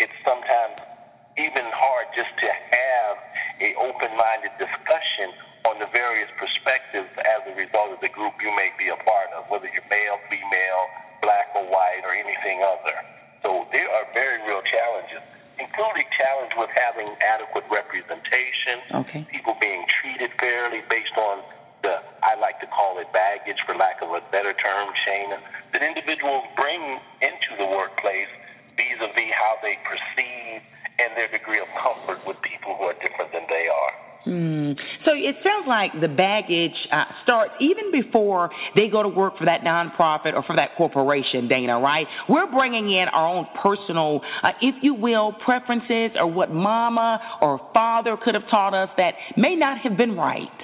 It's 0.02 0.18
sometimes 0.26 0.99
even 1.40 1.66
hard 1.72 2.12
just 2.12 2.32
to 2.36 2.50
have 2.52 3.16
a 3.64 3.70
open-minded 3.80 4.52
discussion 4.60 5.32
on 5.68 5.80
the 5.80 5.88
various 5.92 6.28
perspectives 6.36 7.12
as 7.20 7.42
a 7.48 7.54
result 7.56 7.96
of 7.96 8.00
the 8.04 8.12
group 8.12 8.36
you 8.44 8.52
may 8.56 8.72
be 8.76 8.92
a 8.92 9.00
part 9.04 9.32
of, 9.36 9.48
whether 9.48 9.68
you're 9.72 9.88
male, 9.92 10.20
female, 10.28 10.84
black 11.24 11.52
or 11.56 11.68
white 11.68 12.04
or 12.04 12.16
anything 12.16 12.64
other. 12.64 12.96
So 13.44 13.68
there 13.72 13.88
are 13.88 14.08
very 14.16 14.40
real 14.48 14.64
challenges, 14.64 15.24
including 15.60 16.08
challenge 16.16 16.54
with 16.56 16.72
having 16.76 17.12
adequate 17.24 17.68
representation, 17.68 19.04
okay. 19.04 19.24
people 19.32 19.56
being 19.60 19.84
treated 20.00 20.32
fairly 20.40 20.84
based 20.88 21.16
on 21.20 21.44
the 21.84 21.96
I 22.20 22.36
like 22.36 22.60
to 22.60 22.68
call 22.68 23.00
it 23.00 23.08
baggage 23.16 23.60
for 23.64 23.72
lack 23.76 24.04
of 24.04 24.12
a 24.12 24.20
better 24.36 24.52
term, 24.52 24.88
Shana, 25.08 25.40
that 25.72 25.80
individuals 25.80 26.44
bring 26.60 27.00
into 27.24 27.52
the 27.56 27.68
workplace 27.68 28.28
vis-a-vis 28.76 29.32
how 29.36 29.60
they 29.64 29.80
perceive 29.88 30.60
and 31.00 31.16
their 31.16 31.32
degree 31.32 31.60
of 31.60 31.70
comfort 31.80 32.20
with 32.28 32.38
people 32.44 32.76
who 32.76 32.92
are 32.92 32.98
different 33.00 33.32
than 33.32 33.48
they 33.48 33.66
are. 33.72 33.94
Mm. 34.28 34.76
So 35.08 35.16
it 35.16 35.40
sounds 35.42 35.64
like 35.66 35.96
the 35.96 36.12
baggage 36.12 36.76
uh, 36.92 37.08
starts 37.24 37.56
even 37.64 37.90
before 37.90 38.52
they 38.76 38.92
go 38.92 39.02
to 39.02 39.08
work 39.08 39.40
for 39.40 39.46
that 39.46 39.64
nonprofit 39.64 40.36
or 40.36 40.44
for 40.44 40.56
that 40.60 40.76
corporation, 40.76 41.48
Dana, 41.48 41.80
right? 41.80 42.06
We're 42.28 42.52
bringing 42.52 42.92
in 42.92 43.08
our 43.10 43.26
own 43.26 43.48
personal, 43.64 44.20
uh, 44.44 44.60
if 44.62 44.76
you 44.84 44.94
will, 44.94 45.34
preferences 45.46 46.20
or 46.20 46.28
what 46.28 46.52
mama 46.52 47.40
or 47.42 47.60
father 47.74 48.18
could 48.20 48.36
have 48.36 48.44
taught 48.52 48.76
us 48.76 48.90
that 48.98 49.16
may 49.38 49.56
not 49.56 49.80
have 49.88 49.96
been 49.96 50.16
right. 50.20 50.60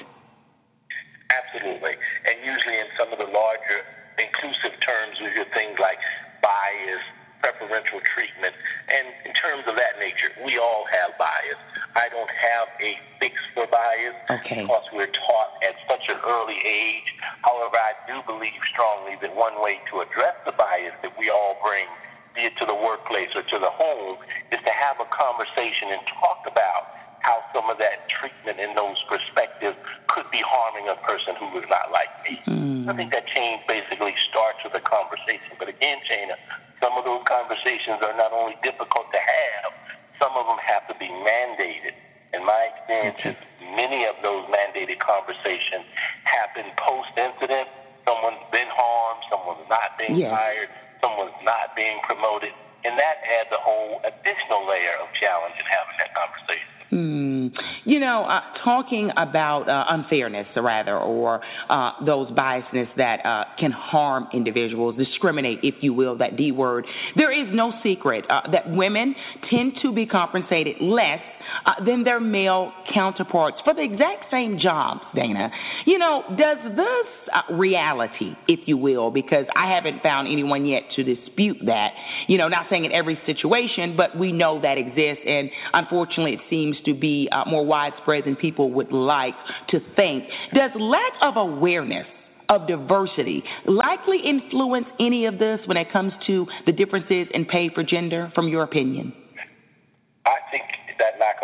Absolutely. 1.32 1.96
And 2.28 2.36
usually 2.44 2.78
in 2.78 2.90
some 3.00 3.10
of 3.16 3.18
the 3.18 3.32
larger 3.32 3.80
inclusive 4.20 4.76
terms, 4.84 5.16
we 5.24 5.32
hear 5.32 5.48
things 5.56 5.80
like 5.80 5.98
bias, 6.44 7.04
preferential 7.46 8.02
treatment. 8.18 8.58
And 8.90 9.14
in 9.30 9.34
terms 9.38 9.70
of 9.70 9.78
that 9.78 10.02
nature, 10.02 10.34
we 10.42 10.58
all 10.58 10.90
have 10.90 11.14
bias. 11.22 11.62
I 11.94 12.10
don't 12.10 12.34
have 12.34 12.68
a 12.82 12.92
fix 13.22 13.38
for 13.54 13.70
bias 13.70 14.18
okay. 14.42 14.66
because 14.66 14.86
we're 14.90 15.14
taught 15.14 15.52
at 15.62 15.78
such 15.86 16.10
an 16.10 16.18
early 16.26 16.58
age. 16.58 17.10
However, 17.46 17.78
I 17.78 17.94
do 18.10 18.26
believe 18.26 18.58
strongly 18.74 19.14
that 19.22 19.30
one 19.38 19.62
way 19.62 19.78
to 19.94 20.02
address 20.02 20.34
the 20.50 20.58
bias 20.58 20.98
that 21.06 21.14
we 21.22 21.30
all 21.30 21.62
bring, 21.62 21.86
be 22.34 22.50
it 22.50 22.58
to 22.58 22.66
the 22.66 22.76
workplace 22.76 23.30
or 23.38 23.46
to 23.46 23.58
the 23.62 23.70
home, 23.70 24.18
is 24.50 24.60
to 24.66 24.74
have 24.74 24.98
a 24.98 25.08
conversation 25.14 25.94
and 25.94 26.02
talk 26.18 26.50
about 26.50 27.05
how 27.26 27.42
some 27.58 27.66
of 27.74 27.82
that 27.82 28.06
treatment 28.14 28.62
and 28.62 28.78
those 28.78 29.02
perspectives 29.10 29.74
could 30.14 30.30
be 30.30 30.46
harming 30.46 30.86
a 30.86 30.98
person 31.02 31.34
who 31.42 31.50
is 31.58 31.66
not 31.74 31.90
like 31.90 32.14
me. 32.22 32.38
Mm. 32.46 32.86
I 32.86 32.94
think 32.94 33.10
that 33.10 33.26
change 33.34 33.66
basically 33.66 34.14
starts 34.30 34.62
with 34.62 34.78
a 34.78 34.84
conversation. 34.86 35.58
But 35.58 35.74
again, 35.74 35.98
Shana, 36.06 36.38
some 36.78 36.94
of 36.94 37.02
those 37.02 37.26
conversations 37.26 37.98
are 38.06 38.14
not 38.14 38.30
only 38.30 38.54
difficult 38.62 39.10
to 39.10 39.18
have, 39.18 39.74
some 40.22 40.38
of 40.38 40.46
them 40.46 40.62
have 40.62 40.86
to 40.94 40.96
be 41.02 41.10
mandated. 41.10 41.98
And 42.38 42.46
my 42.46 42.62
experience 42.78 43.18
okay. 43.26 43.34
many 43.74 44.06
of 44.06 44.22
those 44.22 44.46
mandated 44.54 45.02
conversations 45.02 45.88
happen 46.30 46.70
post 46.78 47.10
incident. 47.18 47.66
Someone's 48.06 48.46
been 48.54 48.70
harmed, 48.70 49.24
someone's 49.34 49.66
not 49.66 49.98
being 49.98 50.22
yes. 50.22 50.30
hired, 50.30 50.70
someone's 51.02 51.42
not 51.42 51.74
being 51.74 51.98
promoted. 52.06 52.54
And 52.86 52.94
that 53.02 53.18
adds 53.42 53.50
a 53.50 53.58
whole 53.66 53.98
additional 54.06 54.62
layer 54.70 54.94
of 55.02 55.10
challenge 55.18 55.58
in 55.58 55.66
having 55.66 55.98
that 56.06 56.14
conversation. 56.14 56.75
Hmm. 56.96 57.48
You 57.84 58.00
know, 58.00 58.24
uh, 58.24 58.40
talking 58.64 59.10
about 59.18 59.64
uh, 59.68 59.84
unfairness, 59.90 60.48
rather, 60.56 60.98
or 60.98 61.42
uh, 61.70 61.92
those 62.06 62.30
biasness 62.32 62.88
that 62.96 63.18
uh, 63.26 63.44
can 63.60 63.72
harm 63.72 64.28
individuals, 64.34 64.96
discriminate, 64.96 65.60
if 65.62 65.76
you 65.82 65.94
will, 65.94 66.18
that 66.20 66.38
D 66.38 66.54
word. 66.54 66.86
There 67.18 67.34
is 67.34 67.54
no 67.54 67.74
secret 67.84 68.24
uh, 68.30 68.50
that 68.54 68.74
women 68.74 69.14
tend 69.52 69.74
to 69.84 69.92
be 69.92 70.06
compensated 70.06 70.78
less 70.80 71.20
uh, 71.66 71.84
than 71.86 72.04
their 72.04 72.20
male 72.20 72.72
counterparts 72.94 73.58
for 73.64 73.74
the 73.74 73.82
exact 73.84 74.32
same 74.32 74.60
jobs, 74.62 75.02
Dana. 75.16 75.50
You 75.86 75.98
know, 75.98 76.24
does 76.30 76.76
this 76.76 77.08
uh, 77.34 77.54
reality, 77.54 78.32
if 78.48 78.62
you 78.66 78.78
will, 78.78 79.12
because 79.12 79.46
I 79.56 79.74
haven't 79.74 80.02
found 80.02 80.28
anyone 80.28 80.66
yet 80.66 80.84
to 80.96 81.04
dispute 81.04 81.58
that, 81.66 81.90
you 82.28 82.38
know, 82.38 82.48
not 82.48 82.68
saying 82.70 82.86
in 82.86 82.92
every 82.92 83.20
situation, 83.26 83.96
but 83.98 84.18
we 84.18 84.32
know 84.32 84.62
that 84.62 84.78
exists, 84.78 85.24
and 85.26 85.50
unfortunately 85.74 86.34
it 86.34 86.42
seems 86.50 86.76
to 86.86 86.94
be 86.94 87.30
uh, 87.32 87.50
more 87.50 87.66
widespread 87.66 88.24
than 88.26 88.36
people 88.36 88.72
would 88.74 88.92
like 88.92 89.36
to 89.70 89.80
think. 89.96 90.24
Does 90.54 90.72
lack 90.80 91.14
of 91.22 91.38
awareness 91.38 92.06
of 92.50 92.68
diversity 92.68 93.44
likely 93.66 94.18
influence 94.24 94.86
any 95.00 95.26
of 95.26 95.40
this 95.40 95.60
when 95.66 95.78
it 95.78 95.88
comes 95.92 96.14
to 96.28 96.46
the 96.66 96.72
differences 96.72 97.28
in 97.34 97.46
pay 97.46 97.70
for 97.74 97.84
gender, 97.84 98.32
from 98.36 98.48
your 98.48 98.64
opinion? 98.64 99.14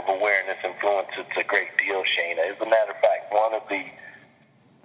Of 0.01 0.09
awareness 0.17 0.57
influences 0.65 1.29
a 1.37 1.45
great 1.45 1.69
deal, 1.77 2.01
Shana. 2.01 2.49
As 2.49 2.57
a 2.57 2.65
matter 2.65 2.97
of 2.97 2.99
fact, 2.99 3.29
one 3.29 3.53
of 3.53 3.61
the 3.69 3.85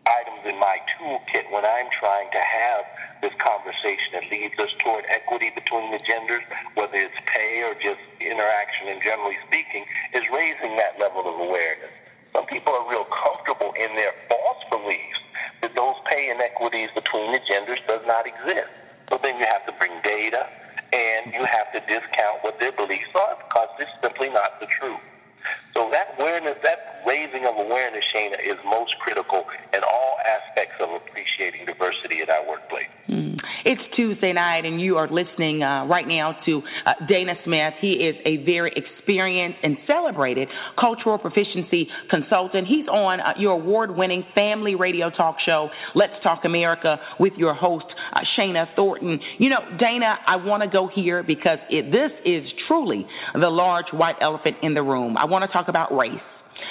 items 0.07 0.44
in 0.44 0.55
my 0.61 0.76
toolkit 0.94 1.48
when 1.50 1.64
I'm 1.64 1.90
trying 1.98 2.29
to 2.31 2.42
have 2.42 2.85
this 3.24 3.35
conversation 3.40 4.20
that 4.20 4.24
leads 4.29 4.55
us 4.61 4.70
toward 4.85 5.09
equity 5.09 5.50
between 5.57 5.90
the 5.90 5.98
genders, 6.05 6.44
whether 6.76 6.94
it's 6.94 7.16
pay 7.26 7.64
or 7.64 7.74
just 7.81 7.98
interaction 8.20 8.92
and 8.92 9.00
generally 9.00 9.40
speaking, 9.48 9.83
is 10.14 10.22
raising 10.31 10.76
that 10.76 11.00
level 11.00 11.24
of 11.24 11.35
awareness. 11.40 11.90
Some 12.37 12.44
people 12.46 12.76
are 12.76 12.85
real 12.87 13.09
comfortable 13.09 13.72
in 13.74 13.96
their 13.96 14.12
false 14.29 14.62
beliefs 14.68 15.20
that 15.64 15.72
those 15.72 15.96
pay 16.07 16.29
inequities 16.29 16.92
between 16.92 17.33
the 17.33 17.40
genders 17.48 17.81
does 17.88 18.05
not 18.05 18.29
exist. 18.29 18.70
So 19.09 19.16
then 19.24 19.40
you 19.40 19.48
have 19.48 19.64
to 19.64 19.74
bring 19.81 19.96
data 20.05 20.44
and 20.92 21.35
you 21.35 21.42
have 21.46 21.68
to 21.75 21.81
discount 21.87 22.42
what 22.42 22.59
their 22.61 22.72
beliefs 22.72 23.11
are 23.14 23.37
because 23.42 23.70
it's 23.81 23.90
simply 24.03 24.29
not 24.31 24.61
the 24.61 24.66
truth. 24.79 25.03
So 25.77 25.93
that 25.93 26.17
awareness, 26.17 26.57
that 26.65 27.05
raising 27.05 27.45
of 27.45 27.61
awareness, 27.61 28.01
Shana, 28.09 28.41
is 28.41 28.57
most 28.65 28.97
critical 29.05 29.45
in 29.77 29.85
all 29.85 30.17
aspects 30.25 30.81
of 30.81 30.89
appreciating 30.89 31.69
diversity 31.69 32.25
in 32.25 32.33
our 32.33 32.49
workplace. 32.49 32.89
Mm. 33.12 33.37
It's 33.67 33.83
Tuesday 33.97 34.33
night, 34.33 34.65
and 34.65 34.81
you 34.81 34.97
are 34.97 35.11
listening 35.11 35.62
uh, 35.62 35.87
right 35.87 36.07
now 36.07 36.37
to 36.47 36.62
uh, 36.87 36.93
Dana 37.09 37.35
Smith. 37.45 37.75
He 37.81 37.95
is 37.95 38.15
a 38.25 38.45
very 38.47 38.73
experienced 38.73 39.59
and 39.62 39.77
celebrated 39.87 40.49
cultural 40.81 41.19
proficiency 41.19 41.89
consultant. 42.09 42.69
He's 42.69 42.87
on 42.87 43.21
uh, 43.21 43.35
your 43.39 43.53
award-winning 43.53 44.25
family 44.35 44.77
radio 44.77 45.11
talk 45.11 45.37
show, 45.45 45.69
Let's 45.95 46.15
Talk 46.23 46.45
America, 46.45 46.97
with 47.19 47.33
your 47.37 47.55
host 47.55 47.87
uh, 48.15 48.21
Shana 48.39 48.67
Thornton. 48.77 49.21
You 49.39 49.51
know, 49.51 49.61
Dana, 49.79 50.15
I 50.27 50.37
want 50.37 50.62
to 50.62 50.69
go 50.69 50.89
here 50.95 51.23
because 51.23 51.59
it, 51.69 51.91
this 51.91 52.12
is 52.25 52.45
truly 52.69 53.05
the 53.35 53.49
large 53.49 53.87
white 53.93 54.17
elephant 54.23 54.57
in 54.62 54.75
the 54.75 54.83
room. 54.83 55.17
I 55.19 55.25
want 55.25 55.43
to 55.43 55.53
talk 55.53 55.65
about 55.68 55.96
race. 55.96 56.20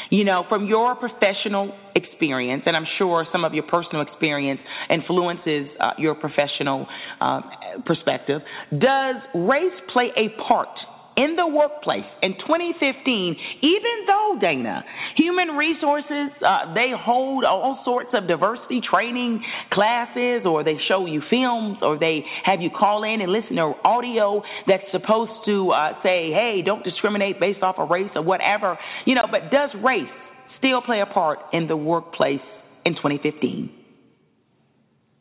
You 0.10 0.24
know, 0.24 0.44
from 0.50 0.66
your 0.68 0.96
professional 0.96 1.74
experience, 1.96 2.64
and 2.66 2.76
I'm 2.76 2.86
sure 2.98 3.26
some 3.32 3.44
of 3.44 3.54
your 3.54 3.64
personal 3.64 4.02
experience 4.02 4.60
influences 4.90 5.68
uh, 5.80 5.92
your 5.98 6.16
professional 6.16 6.88
uh, 7.22 7.42
perspective, 7.86 8.42
does 8.72 9.16
race 9.34 9.74
play 9.94 10.10
a 10.18 10.30
part 10.48 10.70
in 11.18 11.36
the 11.36 11.48
workplace 11.48 12.06
in 12.22 12.34
2015, 12.34 13.36
even 13.62 13.96
though, 14.08 14.38
Dana, 14.40 14.84
human 15.16 15.56
resources, 15.56 16.32
uh, 16.46 16.74
they 16.74 16.92
hold 16.96 17.44
all 17.46 17.82
sorts 17.86 18.10
of 18.14 18.28
diversity 18.28 18.82
training 18.82 19.44
classes, 19.72 20.44
or 20.46 20.64
they 20.64 20.78
show 20.88 21.06
you 21.06 21.22
films, 21.30 21.78
or 21.82 21.98
they 21.98 22.24
have 22.44 22.62
you 22.62 22.70
call 22.70 23.04
in 23.04 23.22
and 23.22 23.32
listen 23.32 23.56
to 23.56 23.74
audio 23.84 24.42
that's 24.68 24.84
supposed 24.92 25.32
to 25.46 25.72
uh, 25.72 25.94
say, 26.04 26.32
hey, 26.32 26.62
don't 26.66 26.84
discriminate 26.84 27.40
based 27.40 27.64
off 27.64 27.76
of 27.78 27.90
race 27.90 28.12
or 28.16 28.24
whatever, 28.24 28.78
you 29.06 29.16
know, 29.16 29.28
but 29.30 29.52
does 29.52 29.70
race 29.84 30.12
still 30.58 30.82
play 30.82 31.02
a 31.02 31.06
part 31.06 31.40
in 31.54 31.68
the 31.68 31.78
workplace 31.78 32.44
in 32.86 32.94
2015? 32.94 33.85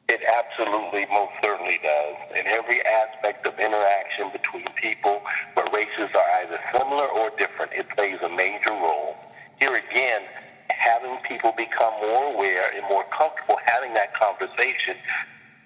It 0.05 0.21
absolutely, 0.21 1.09
most 1.09 1.33
certainly 1.41 1.81
does. 1.81 2.17
In 2.37 2.45
every 2.45 2.85
aspect 2.85 3.49
of 3.49 3.57
interaction 3.57 4.29
between 4.37 4.69
people 4.77 5.25
where 5.57 5.65
races 5.73 6.13
are 6.13 6.29
either 6.45 6.61
similar 6.77 7.09
or 7.09 7.33
different, 7.41 7.73
it 7.73 7.89
plays 7.97 8.21
a 8.21 8.29
major 8.29 8.77
role. 8.77 9.17
Here 9.57 9.73
again, 9.73 10.23
having 10.69 11.17
people 11.25 11.57
become 11.57 11.97
more 12.05 12.37
aware 12.37 12.69
and 12.77 12.85
more 12.93 13.09
comfortable 13.17 13.57
having 13.65 13.97
that 13.97 14.13
conversation 14.13 15.01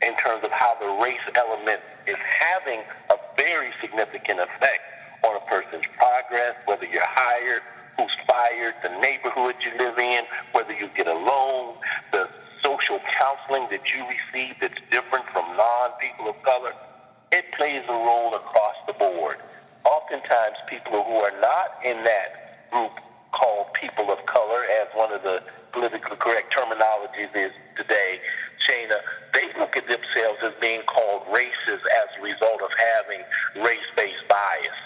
in 0.06 0.14
terms 0.22 0.46
of 0.46 0.54
how 0.54 0.78
the 0.78 0.86
race 1.02 1.26
element 1.34 1.82
is 2.06 2.18
having 2.38 2.86
a 3.10 3.18
very 3.34 3.74
significant 3.82 4.38
effect 4.38 4.82
on 5.26 5.34
a 5.34 5.42
person's 5.50 5.82
progress, 5.98 6.54
whether 6.70 6.86
you're 6.86 7.02
hired, 7.10 7.62
who's 7.98 8.14
fired, 8.22 8.78
the 8.86 8.94
neighborhood 9.02 9.58
you 9.66 9.74
live 9.82 9.98
in, 9.98 10.22
whether 10.54 10.70
you 10.70 10.86
get 10.94 11.10
a 11.10 11.18
loan, 11.18 11.74
the 12.14 12.30
social 12.62 12.98
counseling 13.18 13.68
that 13.70 13.82
you 13.82 14.00
receive 14.06 14.58
that's 14.60 14.80
different 14.90 15.26
from 15.32 15.46
non 15.56 15.94
people 16.02 16.30
of 16.30 16.36
color, 16.42 16.74
it 17.30 17.44
plays 17.56 17.84
a 17.86 17.98
role 17.98 18.34
across 18.34 18.76
the 18.88 18.96
board. 18.96 19.36
Oftentimes, 19.84 20.56
people 20.68 21.04
who 21.04 21.16
are 21.22 21.36
not 21.40 21.80
in 21.84 22.02
that 22.04 22.68
group 22.72 22.92
called 23.32 23.68
people 23.76 24.08
of 24.08 24.18
color, 24.26 24.64
as 24.82 24.88
one 24.96 25.12
of 25.12 25.20
the 25.22 25.44
politically 25.72 26.16
correct 26.16 26.50
terminologies 26.52 27.30
is 27.36 27.52
today, 27.76 28.18
Shana, 28.64 28.98
they 29.36 29.46
look 29.60 29.76
at 29.76 29.84
themselves 29.84 30.40
as 30.44 30.54
being 30.60 30.82
called 30.88 31.28
racist 31.28 31.84
as 31.84 32.08
a 32.16 32.20
result 32.24 32.60
of 32.64 32.72
having 32.72 33.20
race 33.64 33.90
based 33.96 34.24
bias. 34.28 34.80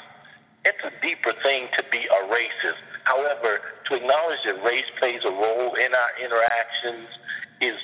It's 0.62 0.82
a 0.86 0.94
deeper 1.02 1.34
thing 1.42 1.66
to 1.74 1.82
be 1.90 2.02
a 2.06 2.20
racist. 2.30 2.82
However, 3.02 3.58
to 3.90 3.90
acknowledge 3.98 4.42
that 4.46 4.62
race 4.62 4.86
plays 5.02 5.18
a 5.26 5.34
role 5.34 5.74
in 5.74 5.90
our 5.90 6.12
interactions 6.22 7.10
is 7.62 7.78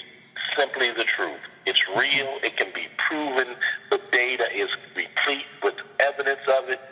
simply 0.58 0.90
the 0.90 1.06
truth. 1.14 1.42
It's 1.70 1.78
real. 1.94 2.42
It 2.42 2.58
can 2.58 2.74
be 2.74 2.90
proven. 3.06 3.54
The 3.94 4.02
data 4.10 4.50
is 4.50 4.66
replete 4.98 5.48
with 5.62 5.78
evidence 6.02 6.42
of 6.50 6.66
it. 6.74 6.82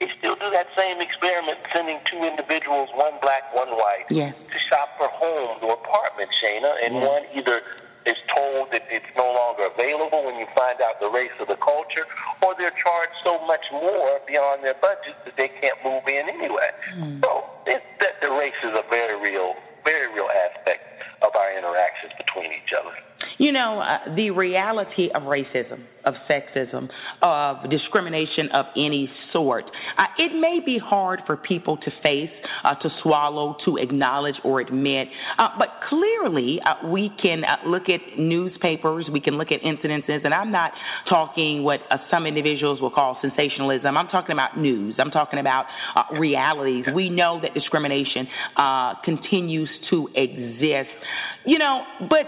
They 0.00 0.08
still 0.16 0.32
do 0.40 0.48
that 0.48 0.72
same 0.72 0.96
experiment, 1.04 1.60
sending 1.76 2.00
two 2.08 2.24
individuals, 2.24 2.88
one 2.96 3.20
black, 3.20 3.52
one 3.52 3.76
white, 3.76 4.08
yes. 4.08 4.32
to 4.32 4.58
shop 4.72 4.96
for 4.96 5.12
homes 5.12 5.60
or 5.60 5.76
apartments, 5.76 6.32
Shana, 6.40 6.72
and 6.88 6.96
yes. 6.96 7.04
one 7.04 7.24
either 7.36 7.60
is 8.08 8.16
told 8.32 8.72
that 8.72 8.80
it's 8.88 9.12
no 9.12 9.28
longer 9.28 9.68
available 9.68 10.24
when 10.24 10.40
you 10.40 10.48
find 10.56 10.80
out 10.80 10.96
the 11.04 11.12
race 11.12 11.34
of 11.36 11.52
the 11.52 11.60
culture, 11.60 12.08
or 12.40 12.56
they're 12.56 12.72
charged 12.80 13.12
so 13.20 13.44
much 13.44 13.64
more 13.76 14.24
beyond 14.24 14.64
their 14.64 14.78
budget 14.80 15.12
that 15.28 15.36
they 15.36 15.52
can't 15.60 15.76
move 15.84 16.00
in 16.08 16.24
anyway. 16.32 16.72
Mm. 16.96 17.20
So 17.20 17.44
it, 17.68 17.84
that 18.00 18.24
the 18.24 18.32
race 18.32 18.56
is 18.64 18.72
a 18.72 18.84
very 18.88 19.20
real, 19.20 19.52
very 19.84 19.99
the 24.16 24.30
reality 24.30 25.08
of 25.14 25.22
racism, 25.22 25.84
of 26.04 26.14
sexism, 26.28 26.88
of 27.22 27.70
discrimination 27.70 28.48
of 28.54 28.66
any 28.76 29.08
sort, 29.32 29.64
uh, 29.64 30.04
it 30.18 30.32
may 30.38 30.58
be 30.64 30.78
hard 30.82 31.20
for 31.26 31.36
people 31.36 31.76
to 31.76 31.90
face, 32.02 32.30
uh, 32.64 32.74
to 32.82 32.88
swallow, 33.02 33.56
to 33.64 33.76
acknowledge 33.76 34.36
or 34.44 34.60
admit. 34.60 35.08
Uh, 35.38 35.48
but 35.58 35.68
clearly, 35.88 36.58
uh, 36.64 36.88
we 36.88 37.10
can 37.22 37.42
uh, 37.44 37.68
look 37.68 37.84
at 37.88 38.18
newspapers, 38.18 39.06
we 39.12 39.20
can 39.20 39.34
look 39.34 39.48
at 39.52 39.60
incidences, 39.62 40.24
and 40.24 40.32
I'm 40.34 40.52
not 40.52 40.72
talking 41.08 41.62
what 41.62 41.80
some 42.10 42.26
individuals 42.26 42.80
will 42.80 42.90
call 42.90 43.18
sensationalism. 43.20 43.96
I'm 43.96 44.08
talking 44.08 44.32
about 44.32 44.58
news. 44.58 44.94
I'm 44.98 45.10
talking 45.10 45.38
about 45.38 45.66
realities. 46.18 46.84
We 46.94 47.10
know 47.10 47.40
that 47.42 47.54
discrimination 47.54 48.26
continues 49.04 49.68
to 49.90 50.08
exist. 50.14 50.90
You 51.46 51.58
know, 51.58 51.82
but 52.08 52.26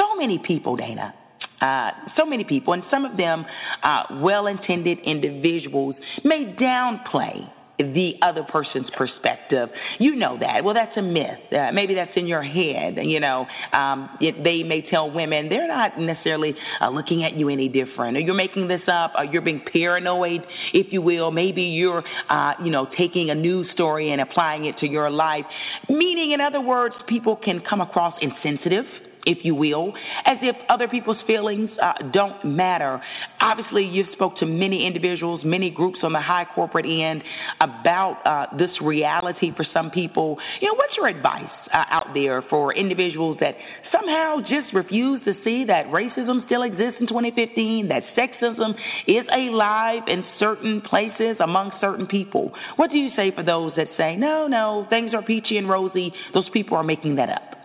so 0.00 0.16
many 0.18 0.40
people, 0.44 0.76
Dana. 0.76 1.14
Uh, 1.60 1.90
so 2.16 2.24
many 2.24 2.42
people, 2.42 2.72
and 2.72 2.82
some 2.90 3.04
of 3.04 3.18
them 3.18 3.44
uh, 3.84 4.22
well 4.22 4.46
intended 4.46 4.96
individuals, 5.04 5.94
may 6.24 6.56
downplay 6.58 7.36
the 7.78 8.12
other 8.22 8.42
person's 8.50 8.88
perspective. 8.96 9.68
You 9.98 10.16
know 10.16 10.38
that. 10.40 10.64
Well, 10.64 10.74
that's 10.74 10.96
a 10.96 11.02
myth. 11.02 11.52
Uh, 11.52 11.72
maybe 11.72 11.94
that's 11.94 12.12
in 12.16 12.26
your 12.26 12.42
head. 12.42 12.96
You 13.02 13.20
know, 13.20 13.46
um, 13.72 14.10
it, 14.20 14.36
they 14.42 14.62
may 14.66 14.88
tell 14.90 15.10
women 15.10 15.48
they're 15.48 15.68
not 15.68 15.98
necessarily 15.98 16.54
uh, 16.80 16.90
looking 16.90 17.24
at 17.24 17.38
you 17.38 17.48
any 17.48 17.68
different, 17.68 18.16
or 18.16 18.20
you're 18.20 18.34
making 18.34 18.68
this 18.68 18.82
up, 18.90 19.12
or 19.16 19.24
you're 19.24 19.42
being 19.42 19.62
paranoid, 19.72 20.40
if 20.72 20.86
you 20.90 21.02
will. 21.02 21.30
Maybe 21.30 21.62
you're, 21.62 22.02
uh, 22.30 22.52
you 22.64 22.70
know, 22.70 22.86
taking 22.98 23.30
a 23.30 23.34
news 23.34 23.66
story 23.74 24.12
and 24.12 24.20
applying 24.20 24.64
it 24.64 24.76
to 24.80 24.86
your 24.86 25.10
life. 25.10 25.44
Meaning, 25.88 26.32
in 26.32 26.40
other 26.40 26.60
words, 26.60 26.94
people 27.08 27.36
can 27.36 27.62
come 27.68 27.80
across 27.80 28.14
insensitive 28.22 28.84
if 29.26 29.38
you 29.42 29.54
will, 29.54 29.92
as 30.26 30.38
if 30.42 30.56
other 30.68 30.88
people's 30.88 31.18
feelings 31.26 31.70
uh, 31.82 32.10
don't 32.12 32.44
matter. 32.44 33.00
Obviously, 33.40 33.84
you've 33.84 34.08
spoke 34.12 34.36
to 34.38 34.46
many 34.46 34.86
individuals, 34.86 35.40
many 35.44 35.70
groups 35.70 35.98
on 36.02 36.12
the 36.12 36.20
high 36.20 36.46
corporate 36.54 36.86
end 36.86 37.22
about 37.60 38.20
uh, 38.24 38.56
this 38.56 38.70
reality 38.82 39.50
for 39.56 39.66
some 39.72 39.90
people. 39.90 40.36
You 40.60 40.68
know, 40.68 40.74
what's 40.74 40.92
your 40.96 41.08
advice 41.08 41.52
uh, 41.72 41.84
out 41.90 42.08
there 42.14 42.42
for 42.48 42.74
individuals 42.74 43.38
that 43.40 43.54
somehow 43.92 44.38
just 44.40 44.72
refuse 44.74 45.22
to 45.24 45.32
see 45.44 45.64
that 45.66 45.86
racism 45.86 46.44
still 46.46 46.62
exists 46.62 47.00
in 47.00 47.06
2015, 47.06 47.88
that 47.88 48.02
sexism 48.16 48.70
is 49.06 49.26
alive 49.32 50.02
in 50.06 50.24
certain 50.38 50.82
places 50.88 51.36
among 51.42 51.72
certain 51.80 52.06
people? 52.06 52.52
What 52.76 52.90
do 52.90 52.98
you 52.98 53.10
say 53.16 53.32
for 53.34 53.44
those 53.44 53.72
that 53.76 53.88
say, 53.96 54.16
no, 54.16 54.46
no, 54.46 54.86
things 54.90 55.12
are 55.14 55.22
peachy 55.22 55.56
and 55.56 55.68
rosy, 55.68 56.12
those 56.34 56.48
people 56.52 56.76
are 56.76 56.84
making 56.84 57.16
that 57.16 57.28
up? 57.28 57.59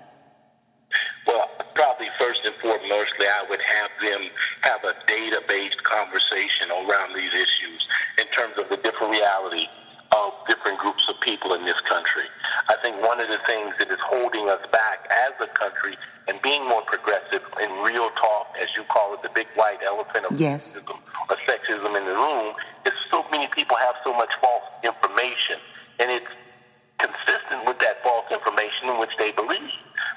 Probably 1.75 2.07
first 2.15 2.39
and 2.47 2.55
foremostly, 2.63 3.27
I 3.27 3.43
would 3.51 3.59
have 3.59 3.91
them 3.99 4.21
have 4.63 4.81
a 4.87 4.95
data 5.05 5.43
based 5.43 5.79
conversation 5.83 6.71
around 6.71 7.11
these 7.11 7.35
issues 7.35 7.81
in 8.17 8.27
terms 8.31 8.55
of 8.55 8.71
the 8.71 8.79
different 8.79 9.11
reality 9.11 9.67
of 10.15 10.31
different 10.47 10.79
groups 10.79 11.03
of 11.11 11.19
people 11.19 11.51
in 11.57 11.67
this 11.67 11.79
country. 11.89 12.27
I 12.71 12.79
think 12.79 13.01
one 13.03 13.19
of 13.19 13.27
the 13.27 13.41
things 13.43 13.75
that 13.81 13.89
is 13.91 13.99
holding 14.05 14.47
us 14.47 14.63
back 14.71 15.03
as 15.09 15.33
a 15.43 15.49
country 15.57 15.97
and 16.31 16.39
being 16.41 16.63
more 16.65 16.85
progressive 16.87 17.43
in 17.59 17.69
real 17.83 18.07
talk, 18.15 18.55
as 18.55 18.69
you 18.77 18.87
call 18.87 19.17
it, 19.17 19.21
the 19.25 19.33
big 19.33 19.49
white 19.59 19.81
elephant 19.83 20.29
of 20.29 20.33
yes. 20.39 20.61
racism 20.61 20.97
or 21.27 21.35
sexism 21.43 21.91
in 21.97 22.05
the 22.05 22.15
room, 22.15 22.55
is 22.85 22.95
so 23.11 23.25
many 23.33 23.49
people 23.53 23.75
have 23.75 23.97
so 24.05 24.13
much 24.13 24.31
false 24.39 24.65
information. 24.85 25.59
And 25.99 26.07
it's 26.11 26.33
consistent 27.01 27.67
with 27.67 27.77
that 27.83 27.99
false 28.01 28.25
information 28.31 28.93
in 28.93 28.97
which 29.01 29.13
they 29.19 29.35
believe. 29.35 29.73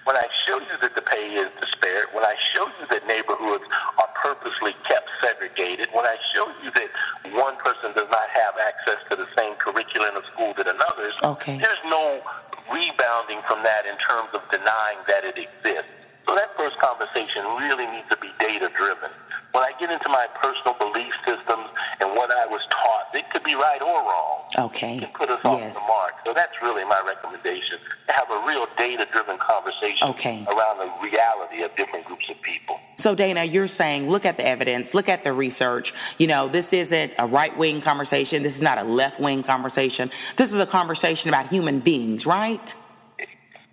When 0.08 0.16
I 0.16 0.24
show 0.48 0.56
you 0.56 0.72
that 0.80 0.96
the 0.96 1.04
pay 1.04 1.36
is 1.36 1.52
disparate, 1.60 2.16
when 2.16 2.24
I 2.24 2.32
show 2.56 2.64
you 2.80 2.88
that 2.96 3.04
neighborhoods 3.04 3.68
are 4.00 4.08
purposely 4.16 4.72
kept 4.88 5.04
segregated, 5.20 5.92
when 5.92 6.08
I 6.08 6.16
show 6.32 6.48
you 6.64 6.72
that 6.72 6.88
one 7.36 7.60
person 7.60 7.92
does 7.92 8.08
not 8.08 8.24
have 8.32 8.56
access 8.56 9.04
to 9.12 9.20
the 9.20 9.28
same 9.36 9.52
curriculum 9.60 10.16
of 10.16 10.24
school 10.32 10.56
that 10.56 10.64
another's, 10.64 11.12
okay. 11.36 11.60
there's 11.60 11.84
no 11.92 12.24
rebounding 12.72 13.44
from 13.44 13.60
that 13.68 13.84
in 13.84 14.00
terms 14.00 14.32
of 14.32 14.40
denying 14.48 15.04
that 15.12 15.28
it 15.28 15.36
exists. 15.36 15.92
So 16.24 16.32
that 16.32 16.56
first 16.56 16.80
conversation 16.80 17.44
really 17.60 17.84
needs 17.92 18.08
to 18.08 18.16
be 18.16 18.32
data 18.40 18.72
driven. 18.80 19.12
When 19.56 19.64
I 19.64 19.72
get 19.80 19.88
into 19.88 20.12
my 20.12 20.28
personal 20.36 20.76
belief 20.76 21.12
systems 21.24 21.72
and 22.04 22.12
what 22.12 22.28
I 22.28 22.44
was 22.46 22.60
taught, 22.68 23.16
it 23.16 23.24
could 23.32 23.42
be 23.42 23.56
right 23.56 23.80
or 23.80 24.04
wrong. 24.04 24.38
Okay. 24.72 25.00
It 25.00 25.08
can 25.08 25.14
put 25.16 25.32
us 25.32 25.40
yes. 25.40 25.48
off 25.48 25.72
the 25.72 25.84
mark. 25.88 26.20
So 26.28 26.36
that's 26.36 26.52
really 26.60 26.84
my 26.84 27.00
recommendation 27.00 27.80
to 28.08 28.12
have 28.12 28.28
a 28.28 28.44
real 28.44 28.68
data 28.76 29.08
driven 29.08 29.40
conversation 29.40 30.12
okay. 30.16 30.44
around 30.44 30.84
the 30.84 30.90
reality 31.00 31.64
of 31.64 31.72
different 31.80 32.04
groups 32.04 32.28
of 32.28 32.36
people. 32.44 32.76
So, 33.00 33.14
Dana, 33.16 33.48
you're 33.48 33.72
saying 33.80 34.10
look 34.12 34.28
at 34.28 34.36
the 34.36 34.44
evidence, 34.44 34.92
look 34.92 35.08
at 35.08 35.24
the 35.24 35.32
research. 35.32 35.88
You 36.20 36.28
know, 36.28 36.52
this 36.52 36.68
isn't 36.68 37.16
a 37.16 37.26
right 37.26 37.56
wing 37.56 37.80
conversation, 37.80 38.44
this 38.44 38.52
is 38.52 38.64
not 38.64 38.76
a 38.76 38.84
left 38.84 39.16
wing 39.16 39.44
conversation. 39.46 40.12
This 40.36 40.52
is 40.52 40.60
a 40.60 40.68
conversation 40.68 41.32
about 41.32 41.48
human 41.48 41.80
beings, 41.80 42.26
right? 42.26 42.60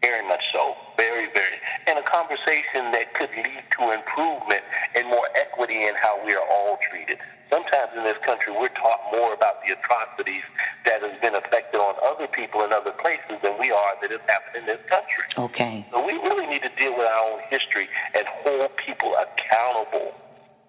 Very 0.06 0.22
much 0.30 0.44
so. 0.54 0.78
Very, 1.02 1.26
very. 1.34 1.58
And 1.90 1.98
a 1.98 2.06
conversation 2.26 2.90
that 2.90 3.14
could 3.14 3.30
lead 3.38 3.64
to 3.78 3.82
improvement 3.94 4.66
and 4.98 5.06
more 5.06 5.30
equity 5.38 5.78
in 5.78 5.94
how 6.02 6.18
we 6.26 6.34
are 6.34 6.42
all 6.42 6.82
treated. 6.90 7.22
Sometimes 7.54 7.94
in 7.94 8.02
this 8.02 8.18
country, 8.26 8.50
we're 8.50 8.74
taught 8.74 9.14
more 9.14 9.38
about 9.38 9.62
the 9.62 9.78
atrocities 9.78 10.42
that 10.90 11.06
has 11.06 11.14
been 11.22 11.38
affected 11.38 11.78
on 11.78 11.94
other 12.02 12.26
people 12.34 12.66
in 12.66 12.74
other 12.74 12.98
places 12.98 13.38
than 13.46 13.62
we 13.62 13.70
are 13.70 13.94
that 14.02 14.10
has 14.10 14.24
happened 14.26 14.66
in 14.66 14.66
this 14.66 14.82
country. 14.90 15.26
Okay. 15.38 15.86
So 15.94 16.02
we 16.02 16.18
really 16.26 16.50
need 16.50 16.66
to 16.66 16.74
deal 16.74 16.98
with 16.98 17.06
our 17.06 17.22
own 17.30 17.46
history 17.54 17.86
and 18.18 18.26
hold 18.42 18.74
people 18.82 19.14
accountable 19.22 20.18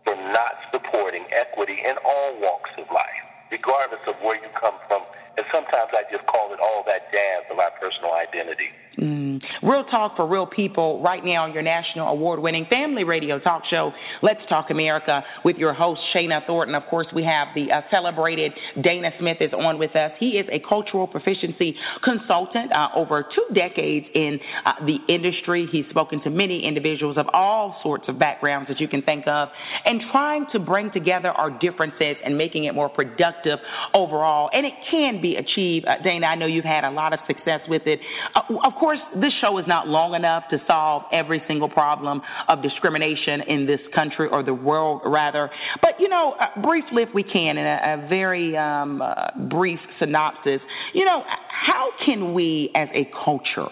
for 0.05 0.13
not 0.13 0.61
supporting 0.69 1.25
equity 1.33 1.81
in 1.81 1.97
all 2.05 2.37
walks 2.45 2.71
of 2.77 2.85
life, 2.93 3.25
regardless 3.49 4.05
of 4.05 4.21
where 4.21 4.37
you 4.37 4.53
come 4.61 4.77
from. 4.85 5.09
And 5.41 5.49
sometimes 5.49 5.97
I 5.97 6.05
just 6.13 6.29
call 6.29 6.53
it 6.53 6.61
all 6.61 6.85
that 6.85 7.09
jazz 7.09 7.49
of 7.49 7.57
our 7.57 7.73
personal 7.81 8.13
identity. 8.13 8.69
Mm. 8.99 9.43
Real 9.63 9.85
talk 9.91 10.17
for 10.17 10.27
real 10.27 10.47
people 10.47 11.03
right 11.03 11.23
now 11.23 11.45
on 11.45 11.53
your 11.53 11.63
national 11.63 12.09
award 12.09 12.41
winning 12.41 12.67
family 12.71 13.05
radio 13.05 13.39
talk 13.39 13.63
show, 13.71 13.93
Let's 14.23 14.41
Talk 14.49 14.71
America, 14.71 15.23
with 15.45 15.57
your 15.57 15.75
host, 15.75 16.01
Shana 16.15 16.47
Thornton. 16.47 16.75
Of 16.75 16.85
course, 16.89 17.07
we 17.15 17.23
have 17.25 17.49
the 17.55 17.73
uh, 17.73 17.83
celebrated 17.91 18.53
Dana 18.83 19.11
Smith 19.21 19.37
is 19.41 19.53
on 19.53 19.79
with 19.79 19.95
us. 19.95 20.13
He 20.19 20.41
is 20.41 20.47
a 20.51 20.67
cultural 20.67 21.07
proficiency 21.07 21.75
consultant 22.03 22.73
uh, 22.73 22.97
over 22.97 23.23
two 23.23 23.55
decades 23.55 24.07
in 24.15 24.39
uh, 24.65 24.87
the 24.87 24.97
industry. 25.13 25.69
He's 25.71 25.85
spoken 25.91 26.23
to 26.23 26.31
many 26.31 26.65
individuals 26.67 27.19
of 27.19 27.27
all 27.35 27.79
sorts 27.83 28.05
of 28.09 28.19
backgrounds 28.19 28.69
that 28.69 28.81
you 28.81 28.89
can 28.89 29.03
think 29.03 29.27
of 29.27 29.49
and 29.85 30.01
trying 30.11 30.47
to 30.53 30.59
bring 30.59 30.91
together 30.93 31.29
our 31.29 31.51
differences 31.51 32.17
and 32.25 32.39
making 32.39 32.65
it 32.65 32.75
more 32.75 32.89
productive 32.89 33.59
overall. 33.93 34.49
And 34.55 34.65
it 34.65 34.73
can 34.91 35.21
be 35.21 35.37
achieved. 35.37 35.85
Uh, 35.87 36.03
Dana, 36.03 36.29
I 36.29 36.35
know 36.37 36.47
you've 36.47 36.65
had 36.65 36.85
a 36.85 36.91
lot 36.91 37.13
of 37.13 37.19
success 37.27 37.61
with 37.69 37.83
it. 37.85 38.01
Uh, 38.35 38.55
of 38.65 38.73
course, 38.79 38.86
this 39.15 39.33
show 39.41 39.59
is 39.59 39.65
not 39.67 39.89
long 39.89 40.15
enough 40.15 40.45
to 40.51 40.59
solve 40.67 41.05
every 41.13 41.43
single 41.49 41.69
problem 41.69 42.21
of 42.49 42.63
discrimination 42.63 43.41
in 43.49 43.67
this 43.67 43.81
country 43.95 44.29
or 44.31 44.43
the 44.43 44.55
world, 44.55 45.03
rather. 45.05 45.51
But, 45.81 45.93
you 45.99 46.09
know, 46.09 46.35
uh, 46.41 46.61
briefly, 46.63 47.03
if 47.03 47.11
we 47.15 47.23
can, 47.23 47.59
in 47.59 47.67
a, 47.67 48.05
a 48.05 48.09
very 48.09 48.57
um, 48.57 49.03
uh, 49.03 49.15
brief 49.49 49.79
synopsis, 49.99 50.61
you 50.95 51.05
know, 51.05 51.23
how 51.49 51.89
can 52.05 52.35
we 52.35 52.71
as 52.75 52.89
a 52.95 53.09
culture 53.25 53.69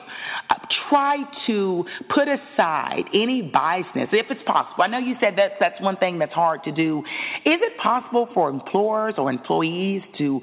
uh, 0.51 0.55
try 0.89 1.17
to 1.47 1.85
put 2.15 2.29
aside 2.29 3.05
any 3.13 3.51
biasness, 3.55 4.09
if 4.13 4.27
it's 4.31 4.43
possible? 4.47 4.85
I 4.85 4.89
know 4.89 4.99
you 4.99 5.15
said 5.21 5.35
that's, 5.37 5.55
that's 5.61 5.81
one 5.81 5.97
thing 5.97 6.19
that's 6.19 6.33
hard 6.33 6.63
to 6.65 6.73
do. 6.73 7.01
Is 7.45 7.61
it 7.61 7.73
possible 7.83 8.29
for 8.35 8.51
employers 8.51 9.15
or 9.19 9.31
employees 9.31 10.03
to 10.19 10.41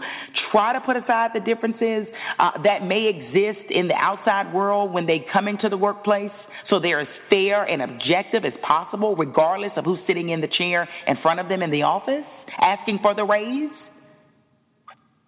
try 0.51 0.73
to 0.73 0.81
put 0.81 0.97
aside 0.97 1.31
the 1.33 1.39
differences 1.39 2.07
uh, 2.39 2.51
that 2.63 2.85
may 2.85 3.09
exist 3.09 3.69
in 3.69 3.87
the 3.87 3.95
outside 3.95 4.53
world 4.53 4.93
when 4.93 5.05
they 5.05 5.25
come 5.31 5.47
into 5.47 5.69
the 5.69 5.77
workplace 5.77 6.31
so 6.69 6.79
they're 6.79 7.01
as 7.01 7.07
fair 7.29 7.63
and 7.63 7.81
objective 7.81 8.45
as 8.45 8.53
possible, 8.65 9.15
regardless 9.15 9.71
of 9.75 9.85
who's 9.85 9.99
sitting 10.07 10.29
in 10.29 10.41
the 10.41 10.47
chair 10.57 10.87
in 11.07 11.15
front 11.21 11.39
of 11.39 11.49
them 11.49 11.61
in 11.61 11.71
the 11.71 11.83
office 11.83 12.25
asking 12.61 12.99
for 13.01 13.15
the 13.15 13.23
raise? 13.23 13.71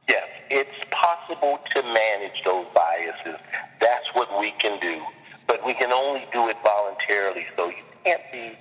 Yes, 0.08 0.23
it's 0.53 0.79
possible 0.93 1.57
to 1.57 1.79
manage 1.81 2.37
those 2.45 2.69
biases. 2.77 3.41
That's 3.81 4.06
what 4.13 4.29
we 4.37 4.54
can 4.62 4.77
do. 4.77 5.01
But 5.49 5.65
we 5.65 5.73
can 5.73 5.89
only 5.89 6.29
do 6.29 6.45
it 6.54 6.58
voluntarily. 6.62 7.41
So 7.58 7.73
you 7.73 7.83
can't 8.06 8.21
be 8.29 8.54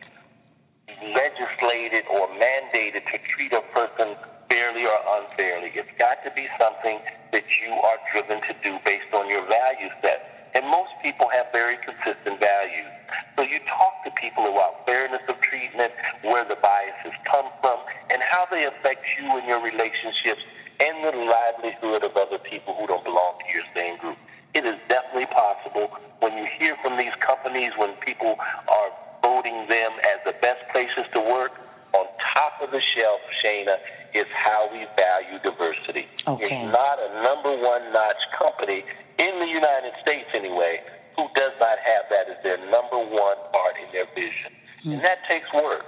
legislated 1.12 2.08
or 2.08 2.32
mandated 2.32 3.04
to 3.12 3.16
treat 3.36 3.52
a 3.52 3.60
person 3.76 4.16
fairly 4.48 4.88
or 4.88 4.98
unfairly. 5.20 5.68
It's 5.76 5.92
got 6.00 6.24
to 6.24 6.32
be 6.32 6.48
something 6.56 6.96
that 7.36 7.46
you 7.60 7.72
are 7.76 8.00
driven 8.08 8.40
to 8.40 8.52
do 8.64 8.72
based 8.88 9.12
on 9.12 9.28
your 9.28 9.44
value 9.44 9.92
set. 10.00 10.48
And 10.56 10.68
most 10.68 10.92
people 11.04 11.28
have 11.32 11.52
very 11.52 11.76
consistent 11.80 12.40
values. 12.40 12.92
So 13.36 13.44
you 13.44 13.60
talk 13.68 14.04
to 14.04 14.10
people 14.20 14.48
about 14.48 14.84
fairness 14.84 15.24
of 15.28 15.36
treatment, 15.44 15.92
where 16.24 16.44
the 16.44 16.60
biases 16.60 17.16
come 17.28 17.48
from, 17.64 17.80
and 18.12 18.20
how 18.20 18.44
they 18.52 18.64
affect 18.68 19.00
you 19.16 19.28
and 19.40 19.44
your 19.48 19.64
relationships 19.64 20.44
and 20.82 20.94
the 21.06 21.14
livelihood 21.14 22.02
of 22.02 22.18
other 22.18 22.42
people 22.42 22.74
who 22.74 22.90
don't 22.90 23.06
belong 23.06 23.38
to 23.38 23.48
your 23.54 23.66
same 23.70 24.02
group. 24.02 24.18
It 24.52 24.66
is 24.66 24.76
definitely 24.90 25.30
possible 25.30 25.94
when 26.18 26.34
you 26.34 26.44
hear 26.58 26.74
from 26.82 26.98
these 26.98 27.14
companies, 27.22 27.70
when 27.78 27.94
people 28.02 28.34
are 28.66 28.90
voting 29.22 29.70
them 29.70 29.92
as 30.02 30.18
the 30.26 30.34
best 30.42 30.60
places 30.74 31.06
to 31.14 31.20
work, 31.22 31.54
on 31.94 32.08
top 32.34 32.58
of 32.64 32.72
the 32.72 32.82
shelf, 32.96 33.20
Shana, 33.44 33.76
is 34.16 34.28
how 34.32 34.68
we 34.72 34.84
value 34.96 35.38
diversity. 35.44 36.08
Okay. 36.24 36.48
It's 36.48 36.68
not 36.72 36.96
a 37.00 37.20
number 37.20 37.52
one 37.52 37.92
notch 37.92 38.20
company 38.36 38.84
in 39.20 39.32
the 39.40 39.48
United 39.48 39.92
States, 40.00 40.28
anyway, 40.32 40.80
who 41.16 41.28
does 41.36 41.52
not 41.60 41.76
have 41.80 42.04
that 42.08 42.32
as 42.32 42.40
their 42.40 42.60
number 42.72 42.96
one 42.96 43.38
part 43.52 43.76
in 43.80 43.88
their 43.92 44.08
vision. 44.16 44.52
Mm. 44.88 44.96
And 44.96 45.00
that 45.04 45.20
takes 45.28 45.48
work. 45.52 45.84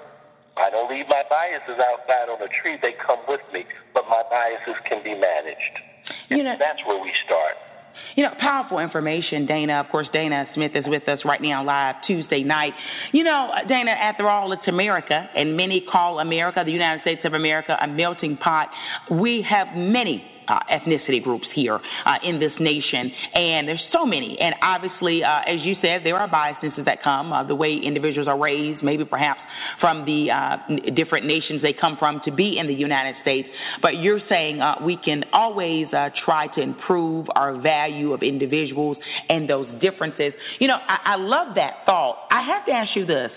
Leave 0.95 1.11
my 1.11 1.26
biases 1.26 1.74
outside 1.82 2.30
on 2.30 2.38
a 2.38 2.47
tree, 2.62 2.78
they 2.78 2.95
come 3.03 3.18
with 3.26 3.42
me, 3.51 3.66
but 3.90 4.07
my 4.07 4.22
biases 4.30 4.78
can 4.86 5.03
be 5.03 5.11
managed. 5.11 5.74
You 6.30 6.47
know, 6.47 6.55
that's 6.55 6.78
where 6.86 7.03
we 7.03 7.11
start. 7.26 7.59
You 8.14 8.22
know, 8.22 8.30
powerful 8.38 8.78
information, 8.78 9.47
Dana. 9.47 9.80
Of 9.80 9.90
course, 9.90 10.07
Dana 10.12 10.47
Smith 10.55 10.70
is 10.76 10.84
with 10.86 11.03
us 11.09 11.18
right 11.24 11.42
now 11.42 11.64
live 11.64 11.97
Tuesday 12.07 12.45
night. 12.45 12.78
You 13.11 13.24
know, 13.24 13.51
Dana, 13.68 13.90
after 13.90 14.30
all, 14.30 14.53
it's 14.53 14.68
America, 14.68 15.18
and 15.34 15.57
many 15.57 15.82
call 15.90 16.20
America, 16.20 16.62
the 16.64 16.70
United 16.70 17.03
States 17.03 17.22
of 17.24 17.34
America, 17.34 17.74
a 17.74 17.88
melting 17.88 18.36
pot. 18.36 18.68
We 19.11 19.45
have 19.51 19.74
many 19.76 20.22
uh, 20.49 20.61
ethnicity 20.70 21.22
groups 21.22 21.47
here 21.55 21.76
uh, 21.76 22.28
in 22.28 22.40
this 22.40 22.53
nation, 22.61 23.11
and 23.34 23.68
there's 23.68 23.82
so 23.92 24.05
many. 24.07 24.36
And 24.40 24.55
obviously, 24.62 25.22
uh, 25.24 25.51
as 25.51 25.61
you 25.64 25.74
said, 25.80 26.01
there 26.05 26.16
are 26.16 26.28
biases 26.28 26.72
that 26.84 27.03
come 27.03 27.32
uh, 27.32 27.47
the 27.47 27.55
way 27.55 27.78
individuals 27.84 28.28
are 28.28 28.38
raised, 28.38 28.82
maybe 28.82 29.05
perhaps 29.05 29.40
from 29.80 30.05
the 30.05 30.28
uh, 30.30 30.92
different 30.95 31.26
nations 31.26 31.62
they 31.62 31.74
come 31.78 31.97
from 31.99 32.20
to 32.24 32.32
be 32.32 32.57
in 32.61 32.66
the 32.66 32.74
United 32.74 33.16
States. 33.22 33.49
But 33.82 34.01
you're 34.01 34.20
saying 34.28 34.61
uh, 34.61 34.84
we 34.84 34.99
can 35.03 35.24
always 35.32 35.86
try 36.24 36.47
to 36.55 36.61
improve 36.62 37.26
our 37.34 37.61
value 37.61 38.12
of 38.12 38.22
individuals 38.22 38.97
and 39.28 39.49
those 39.49 39.66
differences. 39.80 40.32
You 40.61 40.68
know, 40.68 40.76
I, 40.76 41.14
I 41.14 41.16
love 41.16 41.57
that 41.57 41.84
thought. 41.86 42.28
I 42.30 42.47
have 42.55 42.66
to 42.66 42.72
ask 42.72 42.90
you 42.95 43.07
this. 43.07 43.30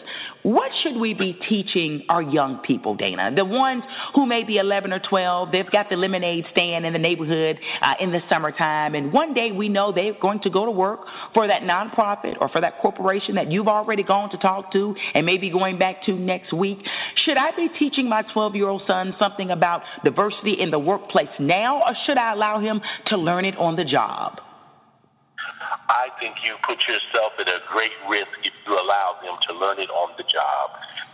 What 0.43 0.71
should 0.83 0.99
we 0.99 1.13
be 1.13 1.37
teaching 1.49 2.03
our 2.09 2.21
young 2.21 2.61
people, 2.65 2.95
Dana? 2.95 3.31
The 3.35 3.45
ones 3.45 3.83
who 4.15 4.25
may 4.25 4.43
be 4.45 4.57
11 4.57 4.93
or 4.93 5.01
12, 5.09 5.49
they've 5.51 5.71
got 5.71 5.87
the 5.89 5.95
lemonade 5.95 6.45
stand 6.51 6.85
in 6.85 6.93
the 6.93 6.99
neighborhood 6.99 7.57
uh, 7.81 8.03
in 8.03 8.11
the 8.11 8.19
summertime, 8.29 8.95
and 8.95 9.11
one 9.11 9.33
day 9.33 9.49
we 9.55 9.69
know 9.69 9.91
they're 9.93 10.19
going 10.21 10.39
to 10.43 10.49
go 10.49 10.65
to 10.65 10.71
work 10.71 11.01
for 11.33 11.47
that 11.47 11.63
nonprofit 11.63 12.35
or 12.39 12.49
for 12.49 12.61
that 12.61 12.79
corporation 12.81 13.35
that 13.35 13.51
you've 13.51 13.67
already 13.67 14.03
gone 14.03 14.29
to 14.31 14.37
talk 14.37 14.71
to 14.73 14.95
and 15.13 15.25
maybe 15.25 15.49
going 15.49 15.79
back 15.79 16.05
to 16.05 16.13
next 16.13 16.53
week. 16.53 16.77
Should 17.25 17.37
I 17.37 17.55
be 17.55 17.67
teaching 17.79 18.07
my 18.07 18.23
12 18.33 18.55
year 18.55 18.69
old 18.69 18.83
son 18.87 19.13
something 19.19 19.51
about 19.51 19.81
diversity 20.03 20.55
in 20.59 20.71
the 20.71 20.79
workplace 20.79 21.33
now, 21.39 21.77
or 21.79 21.93
should 22.05 22.17
I 22.17 22.33
allow 22.33 22.59
him 22.59 22.79
to 23.09 23.17
learn 23.17 23.45
it 23.45 23.55
on 23.57 23.75
the 23.75 23.83
job? 23.83 24.39
I 25.87 26.11
think 26.19 26.39
you 26.43 26.55
put 26.63 26.79
yourself 26.87 27.35
at 27.39 27.47
a 27.47 27.59
great 27.67 27.95
risk 28.07 28.31
if 28.43 28.53
you 28.63 28.71
allow 28.75 29.19
them 29.19 29.35
to 29.47 29.51
learn 29.55 29.79
it 29.79 29.91
on 29.91 30.15
the 30.15 30.27
job. 30.27 30.65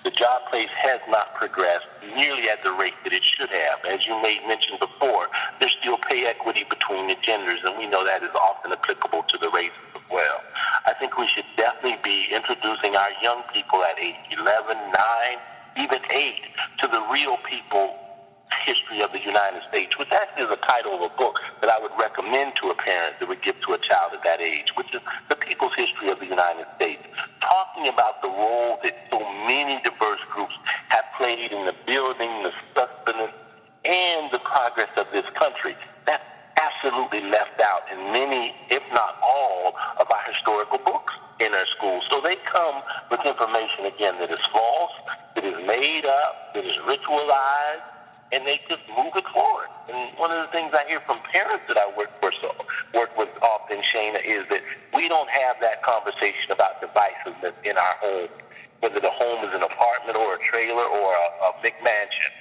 The 0.04 0.12
job 0.12 0.52
place 0.52 0.70
has 0.84 1.00
not 1.08 1.32
progressed 1.40 1.88
nearly 2.04 2.52
at 2.52 2.60
the 2.60 2.76
rate 2.76 2.98
that 3.08 3.16
it 3.16 3.24
should 3.40 3.48
have. 3.48 3.88
As 3.88 4.04
you 4.04 4.20
may 4.20 4.36
mention 4.44 4.76
before, 4.76 5.32
there's 5.64 5.72
still 5.80 5.96
pay 6.12 6.28
equity 6.28 6.68
between 6.68 7.08
the 7.08 7.16
genders, 7.24 7.64
and 7.64 7.80
we 7.80 7.88
know 7.88 8.04
that 8.04 8.20
is 8.20 8.36
often 8.36 8.76
applicable 8.76 9.24
to 9.32 9.38
the 9.40 9.48
races 9.56 9.80
as 9.96 10.04
well. 10.12 10.44
I 10.84 10.92
think 11.00 11.16
we 11.16 11.26
should 11.32 11.48
definitely 11.56 12.04
be 12.04 12.28
introducing 12.36 13.00
our 13.00 13.16
young 13.24 13.48
people 13.56 13.80
at 13.88 13.96
age 13.96 14.20
11, 14.36 14.44
9, 14.92 15.88
even 15.88 16.02
8 16.04 16.84
to 16.84 16.86
the 16.92 17.02
real 17.08 17.40
people 17.48 18.03
History 18.66 19.02
of 19.02 19.10
the 19.12 19.22
United 19.22 19.66
States, 19.68 19.92
which 19.98 20.14
actually 20.14 20.46
is 20.46 20.54
a 20.54 20.62
title 20.64 20.96
of 20.98 21.02
a 21.10 21.14
book 21.18 21.38
that 21.62 21.70
I 21.70 21.82
would 21.82 21.94
recommend 21.98 22.54
to 22.62 22.70
a 22.70 22.78
parent 22.78 23.18
that 23.20 23.28
would 23.28 23.42
give 23.42 23.58
to 23.68 23.70
a 23.74 23.82
child 23.82 24.14
at 24.14 24.22
that 24.22 24.40
age, 24.40 24.70
which 24.78 24.90
is 24.94 25.02
The 25.28 25.38
People's 25.42 25.74
History 25.74 26.14
of 26.14 26.22
the 26.22 26.30
United 26.30 26.70
States, 26.78 27.04
talking 27.42 27.90
about 27.90 28.22
the 28.22 28.30
role 28.30 28.78
that 28.86 28.96
so 29.10 29.20
many 29.50 29.82
diverse 29.82 30.22
groups 30.32 30.54
have 30.94 31.06
played 31.18 31.52
in 31.52 31.66
the 31.66 31.76
building, 31.86 32.32
the 32.46 32.54
sustenance, 32.78 33.36
and 33.84 34.32
the 34.32 34.40
progress 34.46 34.92
of 34.96 35.10
this 35.12 35.28
country. 35.36 35.76
That's 36.08 36.24
absolutely 36.56 37.28
left 37.28 37.60
out 37.60 37.84
in 37.92 38.00
many, 38.14 38.56
if 38.72 38.84
not 38.94 39.20
all, 39.20 39.76
of 40.00 40.08
our 40.08 40.24
historical 40.32 40.80
books 40.80 41.12
in 41.42 41.52
our 41.52 41.68
schools. 41.76 42.04
So 42.08 42.22
they 42.22 42.38
come 42.48 42.80
with 43.12 43.20
information, 43.26 43.90
again, 43.90 44.16
that 44.22 44.32
is 44.32 44.44
false, 44.54 44.96
that 45.36 45.44
is 45.44 45.58
made 45.66 46.06
up, 46.06 46.54
that 46.56 46.64
is 46.64 46.78
ritualized, 46.88 48.03
and 48.34 48.42
they 48.50 48.58
just 48.66 48.82
move 48.98 49.14
it 49.14 49.28
forward. 49.30 49.70
And 49.86 50.18
one 50.18 50.34
of 50.34 50.42
the 50.42 50.50
things 50.50 50.74
I 50.74 50.82
hear 50.90 51.06
from 51.06 51.22
parents 51.30 51.70
that 51.70 51.78
I 51.78 51.86
work 51.94 52.10
for, 52.18 52.34
so 52.42 52.50
work 52.98 53.14
with 53.14 53.30
often, 53.46 53.78
Shana, 53.94 54.26
is 54.26 54.50
that 54.50 54.66
we 54.98 55.06
don't 55.06 55.30
have 55.30 55.62
that 55.62 55.86
conversation 55.86 56.50
about 56.50 56.82
devices 56.82 57.38
in 57.62 57.78
our 57.78 57.96
home, 58.02 58.34
whether 58.82 58.98
the 58.98 59.14
home 59.14 59.46
is 59.46 59.54
an 59.54 59.62
apartment 59.62 60.18
or 60.18 60.42
a 60.42 60.42
trailer 60.50 60.88
or 60.90 61.14
a, 61.14 61.28
a 61.46 61.62
big 61.62 61.78
mansion. 61.86 62.32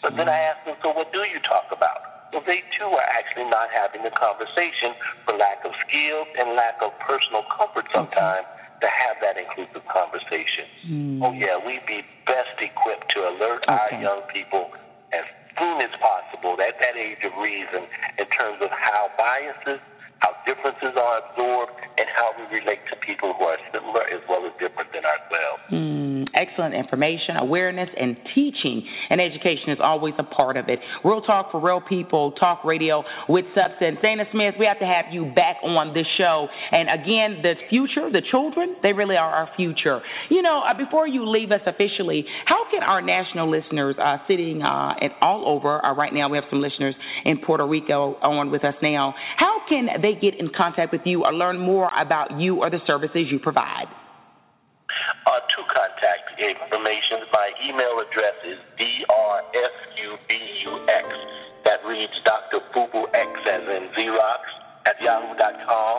But 0.00 0.16
then 0.16 0.26
I 0.26 0.40
ask 0.50 0.64
them, 0.64 0.74
so 0.80 0.90
what 0.96 1.12
do 1.12 1.22
you 1.28 1.38
talk 1.44 1.68
about? 1.70 2.32
Well, 2.32 2.42
they 2.48 2.64
too 2.74 2.88
are 2.88 3.08
actually 3.12 3.46
not 3.52 3.68
having 3.68 4.02
the 4.02 4.14
conversation 4.16 4.96
for 5.28 5.36
lack 5.36 5.62
of 5.68 5.76
skill 5.84 6.24
and 6.40 6.56
lack 6.56 6.80
of 6.80 6.96
personal 7.04 7.44
comfort 7.52 7.86
sometimes 7.92 8.48
to 8.80 8.88
have 8.88 9.20
that 9.22 9.36
inclusive 9.38 9.84
conversation. 9.86 10.66
Mm. 10.88 11.18
Oh, 11.22 11.32
yeah, 11.36 11.60
we'd 11.60 11.86
be 11.86 12.02
best 12.26 12.56
equipped 12.58 13.12
to 13.14 13.30
alert 13.30 13.62
okay. 13.62 13.76
our 13.76 13.92
young 14.00 14.26
people 14.32 14.74
as 15.12 15.28
soon 15.58 15.80
as 15.80 15.92
possible. 16.00 16.56
At 16.60 16.78
that 16.80 16.96
age 16.96 17.22
of 17.24 17.32
reason 17.40 17.86
in 18.18 18.26
terms 18.32 18.58
of 18.60 18.70
how 18.70 19.10
biases, 19.18 19.80
how 20.22 20.30
differences 20.46 20.94
are 20.94 21.18
absorbed, 21.26 21.74
and 21.98 22.06
how 22.14 22.30
we 22.38 22.46
relate 22.54 22.78
to 22.86 22.94
people 23.02 23.34
who 23.34 23.42
are 23.42 23.58
similar 23.74 24.06
as 24.14 24.22
well 24.30 24.46
as 24.46 24.54
different 24.62 24.86
than 24.94 25.02
ourselves. 25.02 25.60
Mm, 25.74 26.30
excellent 26.38 26.78
information, 26.78 27.42
awareness, 27.42 27.90
and 27.98 28.14
teaching 28.30 28.86
and 29.10 29.20
education 29.20 29.74
is 29.74 29.82
always 29.82 30.14
a 30.18 30.22
part 30.22 30.56
of 30.56 30.68
it. 30.68 30.78
Real 31.04 31.20
talk 31.20 31.50
for 31.50 31.60
real 31.60 31.82
people, 31.82 32.32
talk 32.38 32.64
radio 32.64 33.02
with 33.28 33.44
substance. 33.50 33.98
Dana 34.00 34.24
Smith, 34.30 34.54
we 34.58 34.66
have 34.66 34.78
to 34.78 34.86
have 34.86 35.10
you 35.10 35.32
back 35.34 35.58
on 35.62 35.92
this 35.92 36.06
show. 36.16 36.46
And 36.70 36.88
again, 36.88 37.42
the 37.42 37.54
future, 37.68 38.06
the 38.10 38.22
children, 38.30 38.76
they 38.82 38.92
really 38.92 39.16
are 39.16 39.30
our 39.30 39.50
future. 39.56 40.00
You 40.30 40.42
know, 40.42 40.62
uh, 40.62 40.76
before 40.78 41.08
you 41.08 41.28
leave 41.28 41.50
us 41.50 41.60
officially, 41.66 42.24
how 42.46 42.70
can 42.70 42.82
our 42.82 43.02
national 43.02 43.50
listeners 43.50 43.96
uh, 43.98 44.18
sitting 44.28 44.62
uh, 44.62 44.94
all 45.20 45.44
over, 45.46 45.84
uh, 45.84 45.94
right 45.94 46.12
now 46.12 46.28
we 46.28 46.36
have 46.38 46.46
some 46.48 46.60
listeners 46.60 46.94
in 47.24 47.38
Puerto 47.38 47.66
Rico 47.66 48.14
on 48.22 48.50
with 48.50 48.64
us 48.64 48.74
now, 48.82 49.14
how 49.36 49.51
can 49.68 49.86
they 50.00 50.14
get 50.14 50.38
in 50.38 50.50
contact 50.56 50.92
with 50.92 51.02
you 51.04 51.24
or 51.24 51.32
learn 51.32 51.58
more 51.58 51.90
about 51.98 52.38
you 52.38 52.62
or 52.62 52.70
the 52.70 52.80
services 52.86 53.26
you 53.30 53.38
provide? 53.38 53.86
Uh, 55.26 55.40
two 55.54 55.64
contact 55.70 56.34
information. 56.36 57.24
My 57.32 57.48
email 57.64 58.02
address 58.02 58.36
is 58.44 58.58
drsubux. 58.76 60.26
That 61.64 61.78
reads 61.86 62.12
Dr. 62.26 62.58
Fubu 62.74 63.06
X 63.14 63.30
as 63.46 63.62
in 63.62 63.88
Xerox 63.94 64.42
at 64.86 65.00
yahoo.com. 65.00 65.98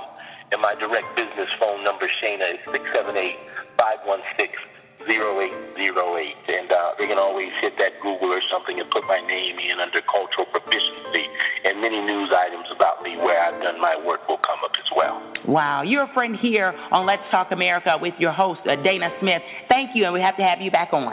And 0.51 0.61
my 0.61 0.75
direct 0.75 1.15
business 1.15 1.49
phone 1.57 1.83
number, 1.83 2.05
Shana, 2.21 2.53
is 2.53 2.61
678 2.69 3.79
516 3.79 4.82
0808. 5.05 5.79
And 5.79 6.69
uh, 6.71 6.95
they 6.99 7.07
can 7.07 7.19
always 7.19 7.51
hit 7.59 7.75
that 7.79 7.99
Google 8.01 8.31
or 8.31 8.43
something 8.51 8.79
and 8.79 8.87
put 8.89 9.03
my 9.05 9.19
name 9.19 9.55
in 9.59 9.79
under 9.79 9.99
cultural 10.07 10.47
proficiency. 10.49 11.25
And 11.67 11.79
many 11.79 11.99
news 12.03 12.31
items 12.31 12.67
about 12.73 13.01
me 13.03 13.15
where 13.19 13.39
I've 13.39 13.59
done 13.61 13.79
my 13.79 13.95
work 13.99 14.27
will 14.27 14.41
come 14.41 14.61
up 14.63 14.75
as 14.75 14.89
well. 14.95 15.17
Wow. 15.47 15.83
You're 15.83 16.07
a 16.07 16.13
friend 16.13 16.35
here 16.39 16.71
on 16.91 17.05
Let's 17.05 17.25
Talk 17.31 17.51
America 17.51 17.95
with 17.99 18.13
your 18.19 18.31
host, 18.31 18.61
uh, 18.67 18.79
Dana 18.81 19.11
Smith. 19.19 19.41
Thank 19.67 19.95
you, 19.95 20.05
and 20.05 20.13
we 20.13 20.21
have 20.21 20.37
to 20.37 20.45
have 20.45 20.61
you 20.61 20.71
back 20.71 20.93
on. 20.93 21.03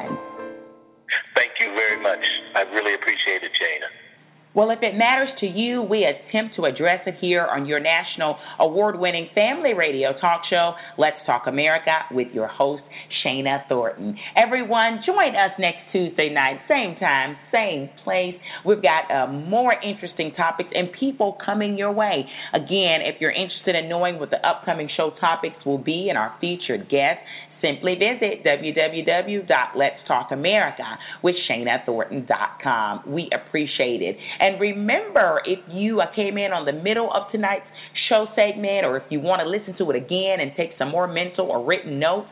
Thank 1.34 1.59
you 1.59 1.74
very 1.74 1.99
much. 2.01 2.22
I 2.55 2.62
really 2.70 2.95
appreciate 2.95 3.43
it, 3.43 3.53
Shana. 3.55 4.09
Well, 4.53 4.72
if 4.72 4.80
it 4.82 4.96
matters 4.96 5.28
to 5.40 5.46
you, 5.46 5.82
we 5.82 6.03
attempt 6.05 6.57
to 6.57 6.64
address 6.64 7.07
it 7.07 7.14
here 7.20 7.46
on 7.46 7.66
your 7.66 7.78
national 7.78 8.36
award 8.59 8.98
winning 8.98 9.28
family 9.32 9.74
radio 9.74 10.11
talk 10.20 10.42
show, 10.51 10.72
Let's 10.98 11.18
Talk 11.24 11.44
America, 11.46 11.92
with 12.11 12.28
your 12.34 12.48
host, 12.48 12.82
Shana 13.24 13.68
Thornton. 13.68 14.16
Everyone, 14.36 15.03
join 15.07 15.36
us 15.36 15.53
next 15.61 15.78
Tuesday 15.92 16.34
night, 16.34 16.59
same 16.68 16.96
time, 16.98 17.36
same 17.53 17.90
place. 18.03 18.34
We've 18.66 18.82
got 18.82 19.09
uh, 19.09 19.30
more 19.30 19.72
interesting 19.72 20.32
topics 20.36 20.70
and 20.74 20.88
people 20.98 21.38
coming 21.46 21.78
your 21.78 21.92
way. 21.92 22.26
Again, 22.53 23.07
if 23.07 23.20
you're 23.20 23.30
interested 23.30 23.76
in 23.76 23.88
knowing 23.88 24.18
what 24.18 24.30
the 24.30 24.44
upcoming 24.44 24.88
show 24.96 25.12
topics 25.20 25.64
will 25.64 25.78
be 25.78 26.09
and 26.09 26.18
our 26.18 26.34
featured 26.40 26.90
guests, 26.90 27.22
simply 27.62 27.94
visit 27.94 28.44
www.letstalkamerica 28.44 30.98
with 31.22 31.36
We 33.06 33.30
appreciate 33.32 34.02
it. 34.02 34.16
And 34.38 34.61
remember, 34.61 35.40
if 35.46 35.61
you 35.72 36.02
came 36.14 36.36
in 36.38 36.52
on 36.52 36.66
the 36.66 36.72
middle 36.72 37.12
of 37.12 37.30
tonight's 37.32 37.66
show 38.08 38.26
segment, 38.34 38.84
or 38.84 38.96
if 38.96 39.04
you 39.11 39.20
want 39.20 39.42
to 39.42 39.48
listen 39.48 39.76
to 39.78 39.90
it 39.90 39.96
again 39.96 40.40
and 40.40 40.52
take 40.56 40.70
some 40.78 40.90
more 40.90 41.06
mental 41.06 41.46
or 41.46 41.64
written 41.64 41.98
notes, 41.98 42.28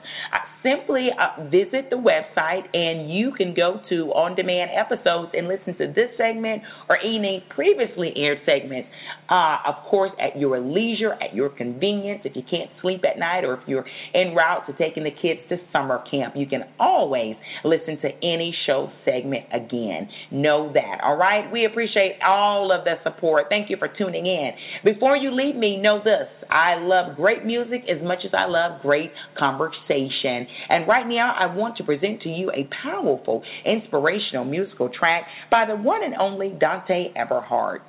simply 0.63 1.09
uh, 1.13 1.45
visit 1.45 1.91
the 1.91 1.97
website 1.97 2.65
and 2.75 3.13
you 3.13 3.33
can 3.37 3.55
go 3.55 3.81
to 3.89 4.11
on 4.13 4.35
demand 4.35 4.71
episodes 4.75 5.31
and 5.35 5.49
listen 5.49 5.77
to 5.79 5.87
this 5.93 6.11
segment 6.17 6.63
or 6.89 6.99
any 6.99 7.45
previously 7.55 8.13
aired 8.17 8.39
segments, 8.45 8.89
uh, 9.31 9.59
of 9.67 9.75
course, 9.91 10.11
at 10.21 10.39
your 10.39 10.61
leisure, 10.61 11.13
at 11.15 11.35
your 11.35 11.49
convenience. 11.49 12.23
If 12.25 12.35
you 12.37 12.43
can't 12.43 12.71
sleep 12.83 13.03
at 13.05 13.19
night 13.19 13.45
or 13.45 13.55
if 13.55 13.61
you're 13.67 13.87
en 14.15 14.35
route 14.35 14.67
to 14.67 14.73
taking 14.75 15.05
the 15.05 15.11
kids 15.11 15.41
to 15.49 15.57
summer 15.73 16.03
camp, 16.11 16.35
you 16.37 16.47
can 16.47 16.63
always 16.81 17.37
listen 17.65 17.99
to 18.03 18.09
any 18.23 18.55
show 18.67 18.91
segment 19.05 19.45
again. 19.53 20.09
Know 20.33 20.73
that, 20.75 21.01
all 21.05 21.17
right? 21.17 21.51
We 21.53 21.67
appreciate 21.67 22.19
all 22.27 22.73
of 22.73 22.85
the 22.85 22.95
support. 23.05 23.47
Thank 23.49 23.71
you 23.71 23.77
for 23.79 23.89
tuning 23.89 24.27
in. 24.27 24.51
Before 24.85 25.17
you 25.17 25.31
leave 25.35 25.57
me, 25.57 25.77
know 25.77 25.99
this 25.99 26.29
I 26.51 26.77
love 26.79 27.17
great 27.17 27.45
music 27.45 27.83
as 27.89 28.03
much 28.03 28.21
as 28.25 28.33
I 28.33 28.47
love 28.47 28.81
great 28.83 29.11
conversation. 29.39 30.48
And 30.69 30.87
right 30.89 31.07
now, 31.07 31.35
I 31.39 31.55
want 31.55 31.77
to 31.79 31.85
present 31.85 32.23
to 32.23 32.29
you 32.29 32.51
a 32.51 32.69
powerful, 32.83 33.43
inspirational 33.65 34.45
musical 34.45 34.89
track 34.89 35.25
by 35.51 35.65
the 35.67 35.77
one 35.77 36.03
and 36.03 36.15
only 36.15 36.55
Dante 36.59 37.13
Everhart. 37.17 37.85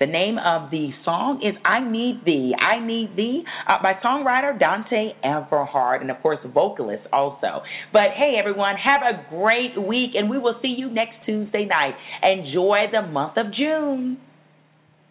The 0.00 0.06
name 0.06 0.38
of 0.38 0.72
the 0.72 0.90
song 1.04 1.40
is 1.40 1.54
I 1.64 1.78
Need 1.78 2.22
Thee. 2.26 2.52
I 2.58 2.84
Need 2.84 3.16
Thee 3.16 3.44
uh, 3.68 3.80
by 3.80 3.94
songwriter 4.04 4.58
Dante 4.58 5.12
Everhart 5.24 6.00
and, 6.00 6.10
of 6.10 6.20
course, 6.20 6.38
vocalist 6.52 7.04
also. 7.12 7.62
But 7.92 8.10
hey, 8.16 8.34
everyone, 8.38 8.74
have 8.74 9.02
a 9.02 9.24
great 9.30 9.80
week 9.80 10.10
and 10.14 10.28
we 10.28 10.38
will 10.38 10.58
see 10.60 10.74
you 10.76 10.90
next 10.90 11.14
Tuesday 11.24 11.66
night. 11.66 11.94
Enjoy 12.22 12.86
the 12.90 13.02
month 13.02 13.36
of 13.36 13.46
June. 13.54 14.18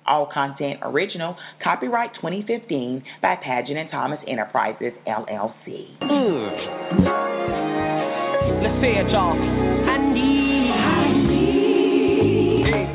All 0.06 0.30
content 0.34 0.80
original, 0.84 1.36
copyright 1.64 2.14
2015 2.16 3.04
by 3.22 3.36
Paget 3.44 3.78
and 3.78 3.90
Thomas 3.90 4.20
Enterprises, 4.28 4.94
LLC. 5.08 5.98
Mm. 6.02 7.44
Let's 8.62 8.82
say 8.82 8.96
it, 9.00 9.10
y'all. 9.12 9.34
I 9.34 9.98
need, 10.14 10.72
I 10.72 11.12
need, 11.28 12.66
hey. 12.72 12.86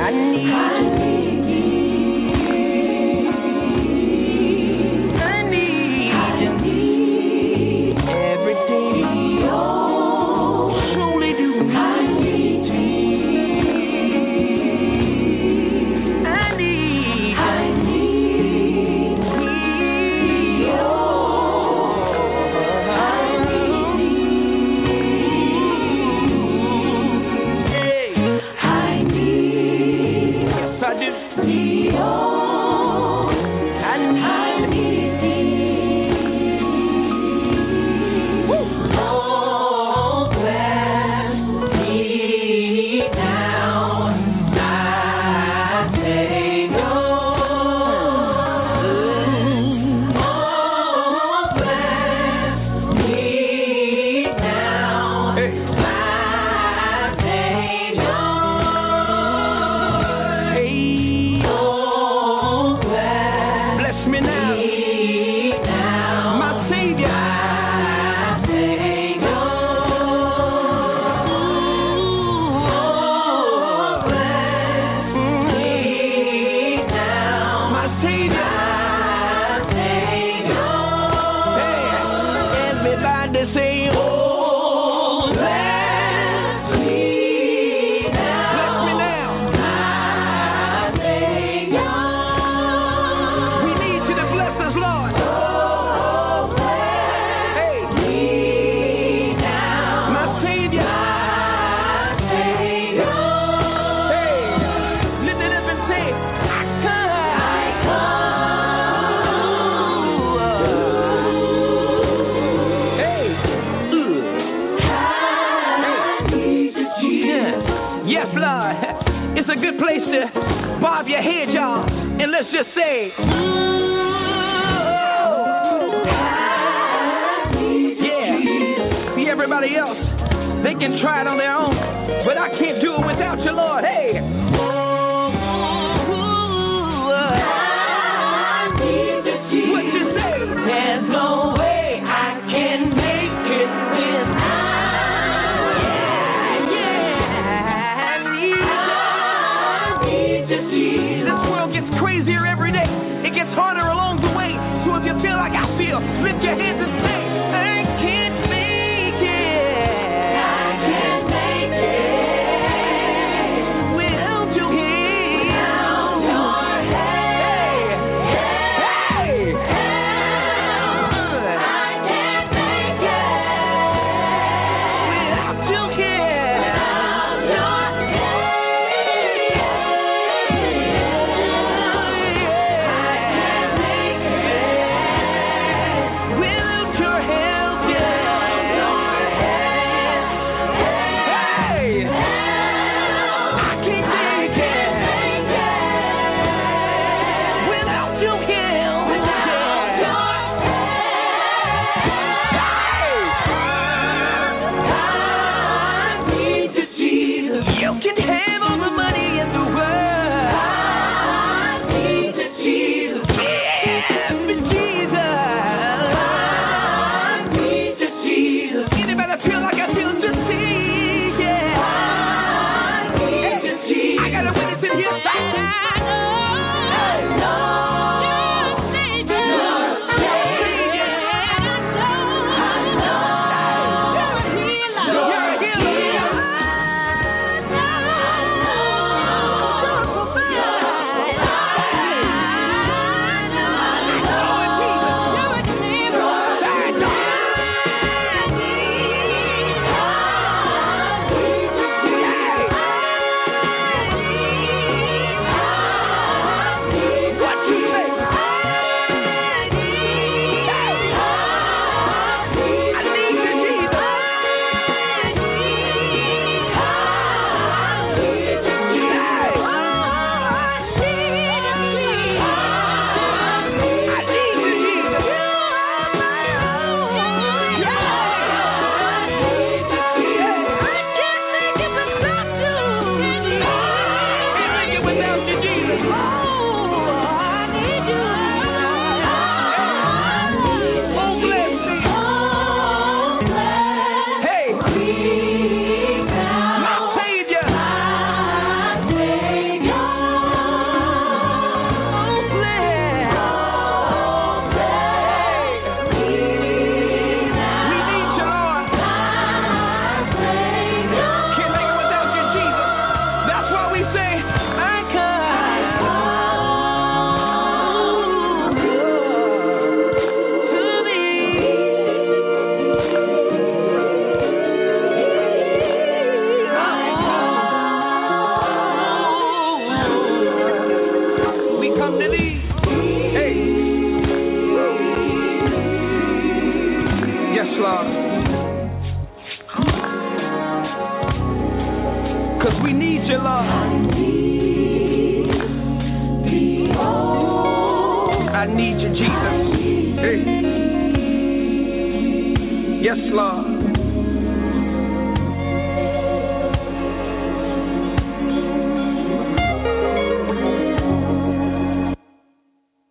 I 0.00 0.10
need. 0.10 1.01